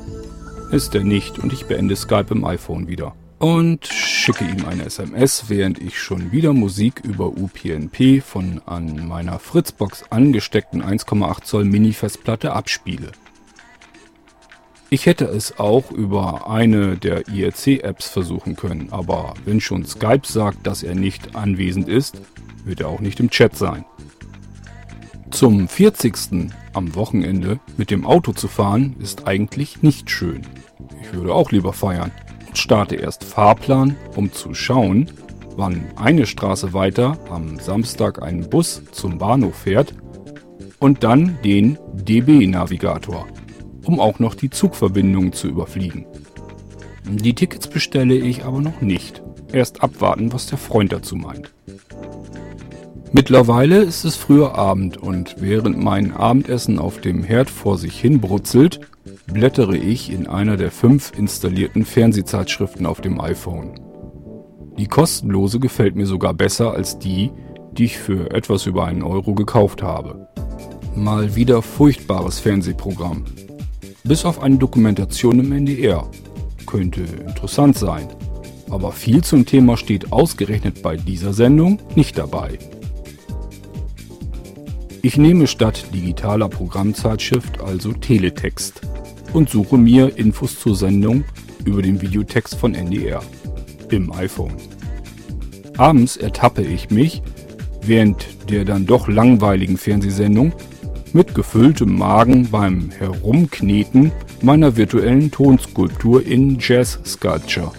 Ist 0.71 0.95
er 0.95 1.03
nicht 1.03 1.41
und 1.41 1.53
ich 1.53 1.67
beende 1.67 1.97
Skype 1.97 2.29
im 2.31 2.45
iPhone 2.45 2.87
wieder. 2.87 3.17
Und 3.41 3.87
schicke 3.87 4.45
ihm 4.45 4.67
eine 4.67 4.85
SMS, 4.85 5.47
während 5.49 5.81
ich 5.81 5.99
schon 5.99 6.31
wieder 6.31 6.53
Musik 6.53 7.01
über 7.03 7.27
UPnP 7.27 8.23
von 8.23 8.61
an 8.67 9.09
meiner 9.09 9.41
Fritzbox 9.41 10.05
angesteckten 10.11 10.85
1,8 10.85 11.43
Zoll 11.43 11.65
Mini-Festplatte 11.65 12.53
abspiele. 12.53 13.11
Ich 14.91 15.07
hätte 15.07 15.25
es 15.25 15.59
auch 15.59 15.91
über 15.91 16.49
eine 16.49 16.97
der 16.97 17.27
IRC-Apps 17.27 18.09
versuchen 18.09 18.55
können, 18.55 18.89
aber 18.93 19.35
wenn 19.45 19.61
schon 19.61 19.85
Skype 19.85 20.27
sagt, 20.27 20.69
dass 20.69 20.85
er 20.85 20.95
nicht 20.95 21.35
anwesend 21.35 21.89
ist, 21.89 22.21
wird 22.65 22.81
er 22.81 22.89
auch 22.89 23.01
nicht 23.01 23.19
im 23.19 23.31
Chat 23.31 23.57
sein. 23.57 23.85
Zum 25.31 25.67
40. 25.67 26.53
am 26.73 26.95
Wochenende 26.95 27.61
mit 27.77 27.91
dem 27.91 28.07
Auto 28.07 28.33
zu 28.33 28.49
fahren, 28.49 28.97
ist 29.01 29.27
eigentlich 29.27 29.83
nicht 29.83 30.11
schön. 30.11 30.43
Ich 31.03 31.13
würde 31.13 31.35
auch 31.35 31.51
lieber 31.51 31.73
feiern 31.73 32.13
und 32.47 32.59
starte 32.59 32.97
erst 32.97 33.25
Fahrplan, 33.25 33.97
um 34.17 34.33
zu 34.33 34.55
schauen, 34.55 35.11
wann 35.57 35.85
eine 35.97 36.27
Straße 36.27 36.73
weiter 36.73 37.19
am 37.31 37.59
Samstag 37.59 38.23
ein 38.23 38.49
Bus 38.49 38.83
zum 38.93 39.19
Bahnhof 39.19 39.57
fährt 39.57 39.95
und 40.79 41.05
dann 41.05 41.39
den 41.45 41.79
DB-Navigator 41.95 43.27
um 43.85 44.01
auch 44.01 44.19
noch 44.19 44.35
die 44.35 44.51
Zugverbindung 44.51 45.33
zu 45.33 45.49
überfliegen. 45.49 46.07
Die 47.09 47.35
Tickets 47.35 47.67
bestelle 47.67 48.15
ich 48.15 48.45
aber 48.45 48.61
noch 48.61 48.81
nicht. 48.81 49.23
Erst 49.53 49.83
abwarten, 49.83 50.33
was 50.33 50.47
der 50.47 50.59
Freund 50.59 50.93
dazu 50.93 51.17
meint. 51.17 51.53
Mittlerweile 53.13 53.83
ist 53.83 54.05
es 54.05 54.15
früher 54.15 54.55
Abend 54.55 54.97
und 54.97 55.37
während 55.41 55.83
mein 55.83 56.13
Abendessen 56.13 56.79
auf 56.79 57.01
dem 57.01 57.25
Herd 57.25 57.51
vor 57.51 57.77
sich 57.77 57.99
hin 57.99 58.21
brutzelt, 58.21 58.81
blättere 59.27 59.77
ich 59.77 60.13
in 60.13 60.29
einer 60.29 60.57
der 60.57 60.71
fünf 60.71 61.13
installierten 61.19 61.85
Fernsehzeitschriften 61.85 62.87
auf 62.87 63.01
dem 63.01 63.21
iPhone. 63.21 63.81
Die 64.79 64.87
kostenlose 64.87 65.59
gefällt 65.59 65.97
mir 65.97 66.07
sogar 66.07 66.35
besser 66.35 66.73
als 66.73 67.01
die, 67.01 67.33
die 67.73 67.87
ich 67.87 67.99
für 67.99 68.31
etwas 68.31 68.67
über 68.67 68.87
einen 68.87 69.03
Euro 69.03 69.35
gekauft 69.35 69.83
habe. 69.83 70.29
Mal 70.95 71.35
wieder 71.35 71.63
furchtbares 71.63 72.39
Fernsehprogramm. 72.39 73.25
Bis 74.05 74.25
auf 74.25 74.41
eine 74.41 74.57
Dokumentation 74.57 75.41
im 75.41 75.51
NDR. 75.51 76.09
Könnte 76.65 77.01
interessant 77.01 77.77
sein. 77.77 78.07
Aber 78.71 78.93
viel 78.93 79.25
zum 79.25 79.47
Thema 79.47 79.77
steht 79.77 80.13
ausgerechnet 80.13 80.81
bei 80.81 80.97
dieser 80.97 81.33
Sendung 81.33 81.81
nicht 81.97 82.17
dabei. 82.17 82.59
Ich 85.03 85.17
nehme 85.17 85.47
statt 85.47 85.87
digitaler 85.95 86.51
Programmzeitschrift 86.51 87.59
also 87.63 87.93
Teletext 87.93 88.83
und 89.33 89.49
suche 89.49 89.79
mir 89.79 90.19
Infos 90.19 90.61
zur 90.61 90.77
Sendung 90.77 91.25
über 91.65 91.81
den 91.81 92.03
Videotext 92.03 92.55
von 92.55 92.75
NDR 92.75 93.23
im 93.91 94.13
iPhone. 94.13 94.53
Abends 95.79 96.19
ertappe 96.19 96.61
ich 96.61 96.91
mich, 96.91 97.23
während 97.81 98.27
der 98.51 98.67
dann 98.67 98.85
doch 98.85 99.09
langweiligen 99.09 99.79
Fernsehsendung 99.79 100.53
mit 101.15 101.35
gefülltem 101.35 101.97
Magen 101.97 102.51
beim 102.51 102.91
Herumkneten 102.91 104.13
meiner 104.43 104.77
virtuellen 104.77 105.31
Tonskulptur 105.31 106.27
in 106.27 106.59
Jazz 106.61 107.01
Sculpture. 107.07 107.73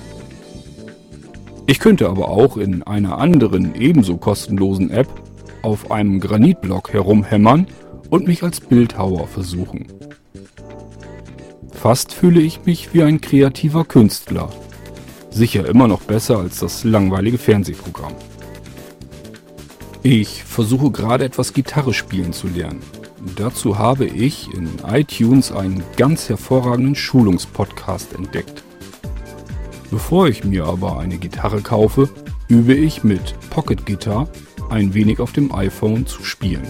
Ich 1.68 1.80
könnte 1.80 2.10
aber 2.10 2.30
auch 2.30 2.58
in 2.58 2.82
einer 2.82 3.20
anderen 3.20 3.76
ebenso 3.76 4.18
kostenlosen 4.18 4.90
App 4.90 5.21
auf 5.62 5.91
einem 5.91 6.19
Granitblock 6.19 6.93
herumhämmern 6.93 7.67
und 8.10 8.28
mich 8.28 8.43
als 8.43 8.60
Bildhauer 8.60 9.28
versuchen. 9.28 9.88
Fast 11.71 12.13
fühle 12.13 12.41
ich 12.41 12.65
mich 12.65 12.93
wie 12.93 13.04
ein 13.04 13.21
kreativer 13.21 13.86
Künstler. 13.86 14.50
Sicher 15.32 15.67
immer 15.67 15.88
noch 15.88 16.02
besser 16.02 16.38
als 16.38 16.60
das 16.60 16.84
langweilige 16.84 17.38
Fernsehprogramm. 17.38 18.13
Ich 20.04 20.43
versuche 20.43 20.91
gerade 20.91 21.26
etwas 21.26 21.54
Gitarre 21.54 21.93
spielen 21.93 22.34
zu 22.34 22.47
lernen. 22.47 22.82
Dazu 23.36 23.78
habe 23.78 24.06
ich 24.06 24.52
in 24.54 24.69
iTunes 24.91 25.52
einen 25.52 25.84
ganz 25.95 26.28
hervorragenden 26.28 26.95
Schulungspodcast 26.95 28.13
entdeckt. 28.13 28.63
Bevor 29.91 30.28
ich 30.28 30.43
mir 30.43 30.65
aber 30.65 31.00
eine 31.00 31.17
Gitarre 31.17 31.62
kaufe, 31.62 32.10
übe 32.47 32.74
ich 32.74 33.04
mit 33.04 33.36
Pocket 33.50 33.86
Guitar 33.86 34.28
ein 34.72 34.94
wenig 34.94 35.20
auf 35.20 35.32
dem 35.32 35.54
iPhone 35.54 36.06
zu 36.06 36.24
spielen. 36.24 36.68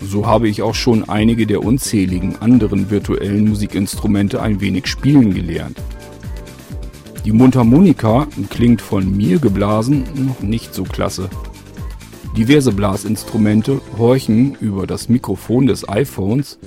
So 0.00 0.26
habe 0.26 0.48
ich 0.48 0.62
auch 0.62 0.74
schon 0.74 1.08
einige 1.08 1.46
der 1.46 1.64
unzähligen 1.64 2.36
anderen 2.36 2.90
virtuellen 2.90 3.48
Musikinstrumente 3.48 4.40
ein 4.40 4.60
wenig 4.60 4.86
spielen 4.86 5.34
gelernt. 5.34 5.82
Die 7.24 7.32
Mundharmonika 7.32 8.26
klingt 8.48 8.80
von 8.80 9.14
mir 9.16 9.38
geblasen 9.38 10.04
noch 10.14 10.40
nicht 10.40 10.72
so 10.72 10.84
klasse. 10.84 11.28
Diverse 12.36 12.72
Blasinstrumente 12.72 13.80
horchen 13.98 14.54
über 14.60 14.86
das 14.86 15.08
Mikrofon 15.08 15.66
des 15.66 15.88
iPhones, 15.88 16.58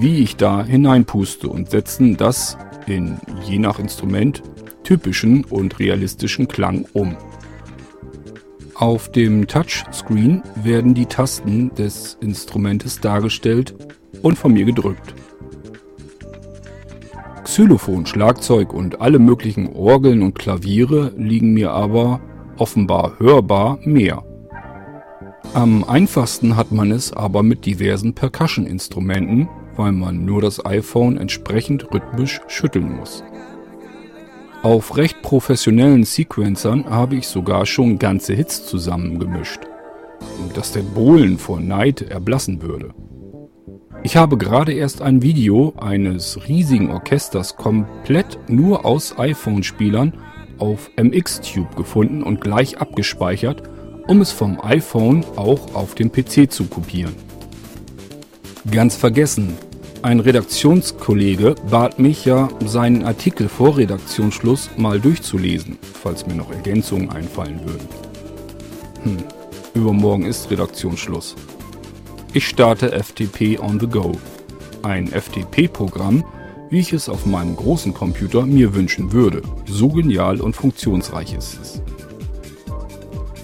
wie 0.00 0.18
ich 0.20 0.36
da 0.36 0.64
hineinpuste 0.64 1.48
und 1.48 1.70
setzen 1.70 2.16
das 2.16 2.56
in 2.86 3.18
je 3.44 3.58
nach 3.58 3.78
Instrument 3.78 4.42
typischen 4.82 5.44
und 5.44 5.78
realistischen 5.78 6.48
Klang 6.48 6.86
um. 6.94 7.16
Auf 8.82 9.12
dem 9.12 9.46
Touchscreen 9.46 10.42
werden 10.56 10.92
die 10.92 11.06
Tasten 11.06 11.72
des 11.76 12.18
Instrumentes 12.20 12.98
dargestellt 12.98 13.76
und 14.22 14.36
von 14.36 14.52
mir 14.52 14.64
gedrückt. 14.64 15.14
Xylophon, 17.44 18.06
Schlagzeug 18.06 18.72
und 18.72 19.00
alle 19.00 19.20
möglichen 19.20 19.68
Orgeln 19.72 20.20
und 20.22 20.36
Klaviere 20.36 21.12
liegen 21.16 21.52
mir 21.52 21.70
aber 21.70 22.20
offenbar 22.58 23.20
hörbar 23.20 23.78
mehr. 23.84 24.24
Am 25.54 25.84
einfachsten 25.84 26.56
hat 26.56 26.72
man 26.72 26.90
es 26.90 27.12
aber 27.12 27.44
mit 27.44 27.64
diversen 27.64 28.14
Percussion-Instrumenten, 28.14 29.48
weil 29.76 29.92
man 29.92 30.24
nur 30.24 30.42
das 30.42 30.66
iPhone 30.66 31.18
entsprechend 31.18 31.86
rhythmisch 31.94 32.40
schütteln 32.48 32.96
muss. 32.96 33.22
Auf 34.62 34.96
recht 34.96 35.22
professionellen 35.22 36.04
Sequencern 36.04 36.88
habe 36.88 37.16
ich 37.16 37.26
sogar 37.26 37.66
schon 37.66 37.98
ganze 37.98 38.32
Hits 38.32 38.64
zusammengemischt, 38.64 39.58
dass 40.54 40.70
der 40.70 40.82
Bohlen 40.82 41.36
vor 41.38 41.58
Neid 41.58 42.02
erblassen 42.02 42.62
würde. 42.62 42.94
Ich 44.04 44.16
habe 44.16 44.38
gerade 44.38 44.72
erst 44.72 45.02
ein 45.02 45.20
Video 45.20 45.74
eines 45.80 46.46
riesigen 46.46 46.92
Orchesters 46.92 47.56
komplett 47.56 48.38
nur 48.48 48.84
aus 48.84 49.18
iPhone-Spielern 49.18 50.12
auf 50.58 50.90
MXTube 50.96 51.74
gefunden 51.74 52.22
und 52.22 52.40
gleich 52.40 52.78
abgespeichert, 52.78 53.64
um 54.06 54.20
es 54.20 54.30
vom 54.30 54.60
iPhone 54.60 55.24
auch 55.34 55.74
auf 55.74 55.96
den 55.96 56.12
PC 56.12 56.52
zu 56.52 56.66
kopieren. 56.66 57.16
Ganz 58.70 58.94
vergessen, 58.94 59.56
ein 60.02 60.18
Redaktionskollege 60.18 61.54
bat 61.70 62.00
mich 62.00 62.24
ja, 62.24 62.48
seinen 62.66 63.04
Artikel 63.04 63.48
vor 63.48 63.76
Redaktionsschluss 63.76 64.70
mal 64.76 65.00
durchzulesen, 65.00 65.78
falls 66.02 66.26
mir 66.26 66.34
noch 66.34 66.50
Ergänzungen 66.50 67.10
einfallen 67.10 67.60
würden. 67.64 67.88
Hm, 69.04 69.16
übermorgen 69.74 70.24
ist 70.26 70.50
Redaktionsschluss. 70.50 71.36
Ich 72.32 72.48
starte 72.48 72.90
FTP 72.90 73.60
on 73.60 73.78
the 73.78 73.86
go. 73.86 74.12
Ein 74.82 75.06
FTP-Programm, 75.06 76.24
wie 76.68 76.80
ich 76.80 76.92
es 76.92 77.08
auf 77.08 77.24
meinem 77.24 77.54
großen 77.54 77.94
Computer 77.94 78.44
mir 78.44 78.74
wünschen 78.74 79.12
würde. 79.12 79.42
So 79.66 79.88
genial 79.88 80.40
und 80.40 80.56
funktionsreich 80.56 81.34
ist 81.34 81.58
es. 81.62 81.82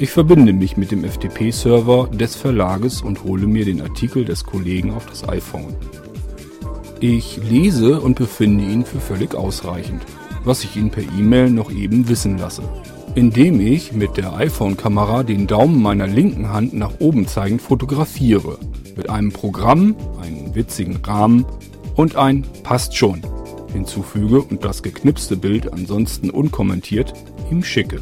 Ich 0.00 0.10
verbinde 0.10 0.52
mich 0.52 0.76
mit 0.76 0.90
dem 0.90 1.04
FTP-Server 1.04 2.08
des 2.08 2.34
Verlages 2.34 3.02
und 3.02 3.22
hole 3.22 3.46
mir 3.46 3.64
den 3.64 3.80
Artikel 3.80 4.24
des 4.24 4.44
Kollegen 4.44 4.92
auf 4.92 5.06
das 5.06 5.28
iPhone. 5.28 5.76
Ich 7.00 7.36
lese 7.36 8.00
und 8.00 8.16
befinde 8.16 8.64
ihn 8.64 8.84
für 8.84 9.00
völlig 9.00 9.34
ausreichend, 9.34 10.02
was 10.44 10.64
ich 10.64 10.76
ihn 10.76 10.90
per 10.90 11.04
E-Mail 11.04 11.50
noch 11.50 11.70
eben 11.70 12.08
wissen 12.08 12.38
lasse. 12.38 12.62
Indem 13.14 13.60
ich 13.60 13.92
mit 13.92 14.16
der 14.16 14.34
iPhone-Kamera 14.34 15.22
den 15.22 15.46
Daumen 15.46 15.80
meiner 15.82 16.06
linken 16.06 16.52
Hand 16.52 16.74
nach 16.74 16.92
oben 16.98 17.26
zeigend 17.26 17.62
fotografiere. 17.62 18.58
Mit 18.96 19.10
einem 19.10 19.32
Programm, 19.32 19.94
einen 20.20 20.54
witzigen 20.54 20.96
Rahmen 20.96 21.46
und 21.94 22.16
ein 22.16 22.44
Passt 22.64 22.96
schon 22.96 23.22
hinzufüge 23.72 24.42
und 24.42 24.64
das 24.64 24.82
geknipste 24.82 25.36
Bild 25.36 25.72
ansonsten 25.72 26.30
unkommentiert 26.30 27.12
ihm 27.50 27.62
schicke. 27.62 28.00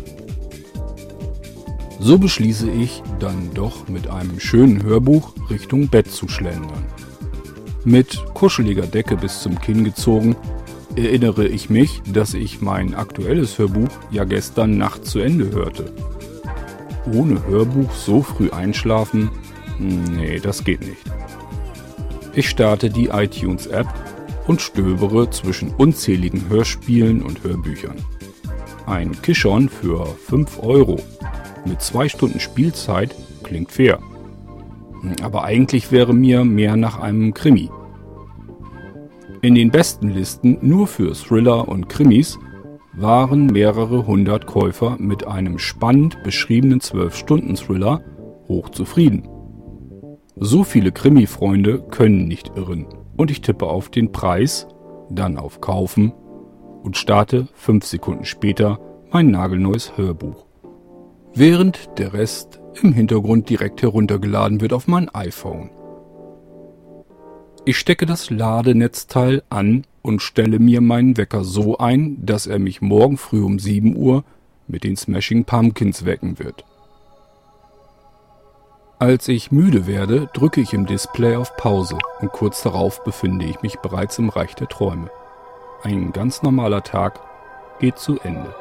So 1.99 2.19
beschließe 2.19 2.71
ich 2.71 3.03
dann 3.19 3.51
doch 3.55 3.89
mit 3.89 4.09
einem 4.09 4.39
schönen 4.39 4.83
Hörbuch 4.83 5.33
Richtung 5.51 5.89
Bett 5.89 6.11
zu 6.11 6.29
schlendern. 6.29 6.85
Mit 7.87 8.21
kuscheliger 8.35 8.89
Decke 8.89 9.17
bis 9.17 9.43
zum 9.43 9.61
Kinn 9.61 9.85
gezogen, 9.85 10.35
erinnere 10.97 11.47
ich 11.47 11.71
mich, 11.71 12.03
dass 12.13 12.35
ich 12.35 12.61
mein 12.61 12.97
aktuelles 12.97 13.61
Hörbuch 13.61 13.91
ja 14.11 14.25
gestern 14.25 14.77
Nacht 14.77 15.07
zu 15.07 15.21
Ende 15.21 15.53
hörte. 15.53 15.93
Ohne 17.13 17.47
Hörbuch 17.47 17.93
so 17.93 18.23
früh 18.23 18.51
einschlafen? 18.51 19.31
Nee, 19.79 20.41
das 20.41 20.65
geht 20.65 20.81
nicht. 20.81 21.01
Ich 22.35 22.51
starte 22.51 22.91
die 22.91 23.07
iTunes-App 23.07 23.87
und 24.49 24.61
stöbere 24.61 25.31
zwischen 25.31 25.71
unzähligen 25.71 26.49
Hörspielen 26.49 27.23
und 27.23 27.45
Hörbüchern. 27.45 28.05
Ein 28.87 29.13
Kishon 29.23 29.69
für 29.69 30.07
5 30.27 30.61
Euro 30.61 30.97
mit 31.65 31.81
2 31.81 32.09
Stunden 32.09 32.41
Spielzeit 32.41 33.15
klingt 33.45 33.71
fair. 33.71 34.01
Aber 35.23 35.45
eigentlich 35.45 35.93
wäre 35.93 36.15
mir 36.15 36.45
mehr 36.45 36.77
nach 36.77 36.99
einem 36.99 37.35
Krimi. 37.35 37.71
In 39.43 39.55
den 39.55 39.71
besten 39.71 40.11
Listen 40.11 40.59
nur 40.63 40.87
für 40.87 41.13
Thriller 41.15 41.69
und 41.69 41.89
Krimis 41.89 42.39
waren 42.95 43.47
mehrere 43.47 44.07
hundert 44.07 44.47
Käufer 44.47 44.97
mit 44.99 45.27
einem 45.27 45.59
spannend 45.59 46.23
beschriebenen 46.23 46.81
12-Stunden-Thriller 46.81 48.01
hochzufrieden. 48.49 49.29
So 50.37 50.65
viele 50.65 50.93
Krimi-Freunde 50.93 51.83
können 51.91 52.27
nicht 52.27 52.53
irren 52.57 52.87
und 53.17 53.31
ich 53.31 53.41
tippe 53.41 53.67
auf 53.67 53.91
den 53.91 54.13
Preis, 54.13 54.67
dann 55.11 55.39
auf 55.39 55.61
Kaufen 55.61 56.13
und 56.83 56.97
starte 56.97 57.49
fünf 57.55 57.85
Sekunden 57.85 58.25
später 58.25 58.79
mein 59.11 59.31
nagelneues 59.31 59.97
Hörbuch. 59.97 60.47
Während 61.35 61.99
der 61.99 62.13
Rest 62.13 62.61
im 62.83 62.93
Hintergrund 62.93 63.51
direkt 63.51 63.83
heruntergeladen 63.83 64.61
wird 64.61 64.73
auf 64.73 64.87
mein 64.89 65.09
iPhone. 65.15 65.71
Ich 67.65 67.79
stecke 67.79 68.07
das 68.07 68.31
Ladenetzteil 68.31 69.43
an 69.51 69.87
und 70.03 70.23
stelle 70.23 70.61
mir 70.61 70.81
meinen 70.81 71.17
Wecker 71.17 71.43
so 71.43 71.79
ein, 71.79 72.25
dass 72.25 72.47
er 72.47 72.61
mich 72.61 72.81
morgen 72.81 73.17
früh 73.17 73.43
um 73.43 73.59
7 73.59 73.97
Uhr 73.97 74.25
mit 74.69 74.85
den 74.85 74.97
Smashing 74.97 75.45
Pumpkins 75.45 76.05
wecken 76.05 76.39
wird. 76.39 76.65
Als 78.99 79.29
ich 79.29 79.53
müde 79.53 79.87
werde, 79.87 80.31
drücke 80.33 80.61
ich 80.61 80.73
im 80.73 80.87
Display 80.87 81.37
auf 81.37 81.57
Pause 81.57 81.99
und 82.21 82.33
kurz 82.33 82.63
darauf 82.63 83.05
befinde 83.05 83.45
ich 83.45 83.61
mich 83.63 83.77
bereits 83.81 84.19
im 84.19 84.29
Reich 84.31 84.55
der 84.55 84.69
Träume. 84.69 85.11
Ein 85.83 86.13
ganz 86.13 86.43
normaler 86.43 86.83
Tag 86.83 87.21
geht 87.79 87.99
zu 87.99 88.19
Ende. 88.21 88.55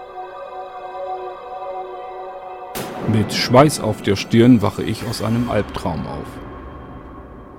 Mit 3.14 3.32
Schweiß 3.34 3.82
auf 3.82 4.02
der 4.02 4.16
Stirn 4.16 4.64
wache 4.64 4.82
ich 4.82 5.06
aus 5.08 5.22
einem 5.22 5.50
Albtraum 5.52 6.08
auf. 6.08 6.26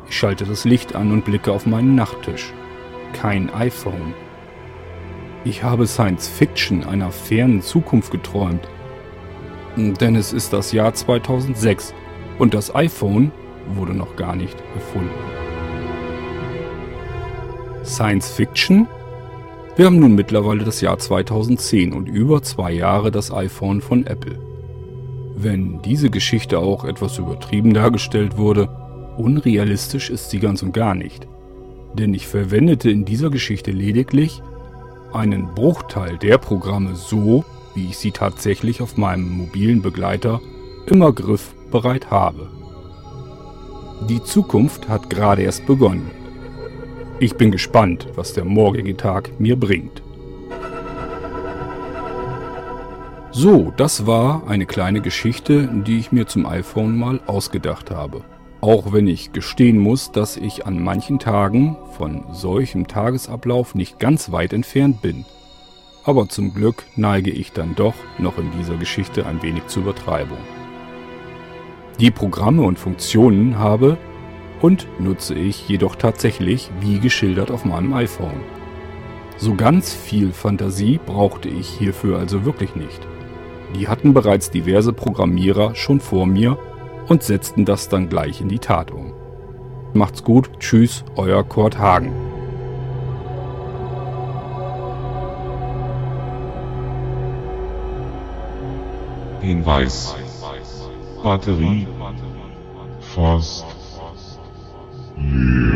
Ich 0.08 0.16
schalte 0.16 0.44
das 0.44 0.64
Licht 0.64 0.96
an 0.96 1.12
und 1.12 1.24
blicke 1.24 1.52
auf 1.52 1.66
meinen 1.66 1.94
Nachttisch. 1.94 2.52
Kein 3.12 3.52
iPhone. 3.54 4.12
Ich 5.44 5.62
habe 5.62 5.86
Science 5.86 6.26
Fiction 6.26 6.82
einer 6.82 7.12
fernen 7.12 7.62
Zukunft 7.62 8.10
geträumt. 8.10 8.68
Denn 9.76 10.16
es 10.16 10.32
ist 10.32 10.52
das 10.52 10.72
Jahr 10.72 10.94
2006 10.94 11.94
und 12.40 12.52
das 12.52 12.74
iPhone 12.74 13.30
wurde 13.68 13.94
noch 13.94 14.16
gar 14.16 14.34
nicht 14.34 14.56
erfunden. 14.74 15.10
Science 17.84 18.32
Fiction? 18.32 18.88
Wir 19.76 19.86
haben 19.86 20.00
nun 20.00 20.16
mittlerweile 20.16 20.64
das 20.64 20.80
Jahr 20.80 20.98
2010 20.98 21.92
und 21.92 22.08
über 22.08 22.42
zwei 22.42 22.72
Jahre 22.72 23.12
das 23.12 23.32
iPhone 23.32 23.80
von 23.80 24.06
Apple. 24.06 24.55
Wenn 25.38 25.82
diese 25.82 26.08
Geschichte 26.08 26.58
auch 26.58 26.86
etwas 26.86 27.18
übertrieben 27.18 27.74
dargestellt 27.74 28.38
wurde, 28.38 28.70
unrealistisch 29.18 30.08
ist 30.08 30.30
sie 30.30 30.38
ganz 30.40 30.62
und 30.62 30.72
gar 30.72 30.94
nicht. 30.94 31.28
Denn 31.92 32.14
ich 32.14 32.26
verwendete 32.26 32.90
in 32.90 33.04
dieser 33.04 33.28
Geschichte 33.28 33.70
lediglich 33.70 34.42
einen 35.12 35.54
Bruchteil 35.54 36.16
der 36.16 36.38
Programme 36.38 36.96
so, 36.96 37.44
wie 37.74 37.88
ich 37.88 37.98
sie 37.98 38.12
tatsächlich 38.12 38.80
auf 38.80 38.96
meinem 38.96 39.30
mobilen 39.30 39.82
Begleiter 39.82 40.40
immer 40.86 41.12
griffbereit 41.12 42.10
habe. 42.10 42.48
Die 44.08 44.22
Zukunft 44.22 44.88
hat 44.88 45.10
gerade 45.10 45.42
erst 45.42 45.66
begonnen. 45.66 46.10
Ich 47.20 47.34
bin 47.34 47.50
gespannt, 47.50 48.08
was 48.14 48.32
der 48.32 48.46
morgige 48.46 48.96
Tag 48.96 49.38
mir 49.38 49.60
bringt. 49.60 50.02
So, 53.38 53.70
das 53.76 54.06
war 54.06 54.48
eine 54.48 54.64
kleine 54.64 55.02
Geschichte, 55.02 55.68
die 55.86 55.98
ich 55.98 56.10
mir 56.10 56.26
zum 56.26 56.46
iPhone 56.46 56.96
mal 56.96 57.20
ausgedacht 57.26 57.90
habe. 57.90 58.24
Auch 58.62 58.94
wenn 58.94 59.06
ich 59.06 59.32
gestehen 59.32 59.76
muss, 59.76 60.10
dass 60.10 60.38
ich 60.38 60.64
an 60.64 60.82
manchen 60.82 61.18
Tagen 61.18 61.76
von 61.98 62.24
solchem 62.32 62.86
Tagesablauf 62.86 63.74
nicht 63.74 63.98
ganz 63.98 64.32
weit 64.32 64.54
entfernt 64.54 65.02
bin. 65.02 65.26
Aber 66.02 66.30
zum 66.30 66.54
Glück 66.54 66.84
neige 66.96 67.30
ich 67.30 67.52
dann 67.52 67.74
doch 67.74 67.92
noch 68.16 68.38
in 68.38 68.50
dieser 68.58 68.78
Geschichte 68.78 69.26
ein 69.26 69.42
wenig 69.42 69.66
zur 69.66 69.82
Übertreibung. 69.82 70.38
Die 72.00 72.10
Programme 72.10 72.62
und 72.62 72.78
Funktionen 72.78 73.58
habe 73.58 73.98
und 74.62 74.88
nutze 74.98 75.34
ich 75.34 75.68
jedoch 75.68 75.96
tatsächlich 75.96 76.70
wie 76.80 77.00
geschildert 77.00 77.50
auf 77.50 77.66
meinem 77.66 77.92
iPhone. 77.92 78.40
So 79.36 79.54
ganz 79.54 79.92
viel 79.92 80.32
Fantasie 80.32 80.98
brauchte 81.04 81.50
ich 81.50 81.68
hierfür 81.68 82.18
also 82.18 82.46
wirklich 82.46 82.74
nicht. 82.76 83.06
Die 83.78 83.88
hatten 83.88 84.14
bereits 84.14 84.50
diverse 84.50 84.94
Programmierer 84.94 85.74
schon 85.74 86.00
vor 86.00 86.24
mir 86.26 86.56
und 87.08 87.22
setzten 87.22 87.66
das 87.66 87.90
dann 87.90 88.08
gleich 88.08 88.40
in 88.40 88.48
die 88.48 88.58
Tat 88.58 88.90
um. 88.90 89.12
Macht's 89.92 90.24
gut, 90.24 90.48
tschüss, 90.60 91.04
euer 91.14 91.44
Kurt 91.44 91.78
Hagen. 91.78 92.12
Hinweis. 99.42 100.16
Batterie. 101.22 101.86
Forst. 103.00 103.66
Yeah. 105.18 105.75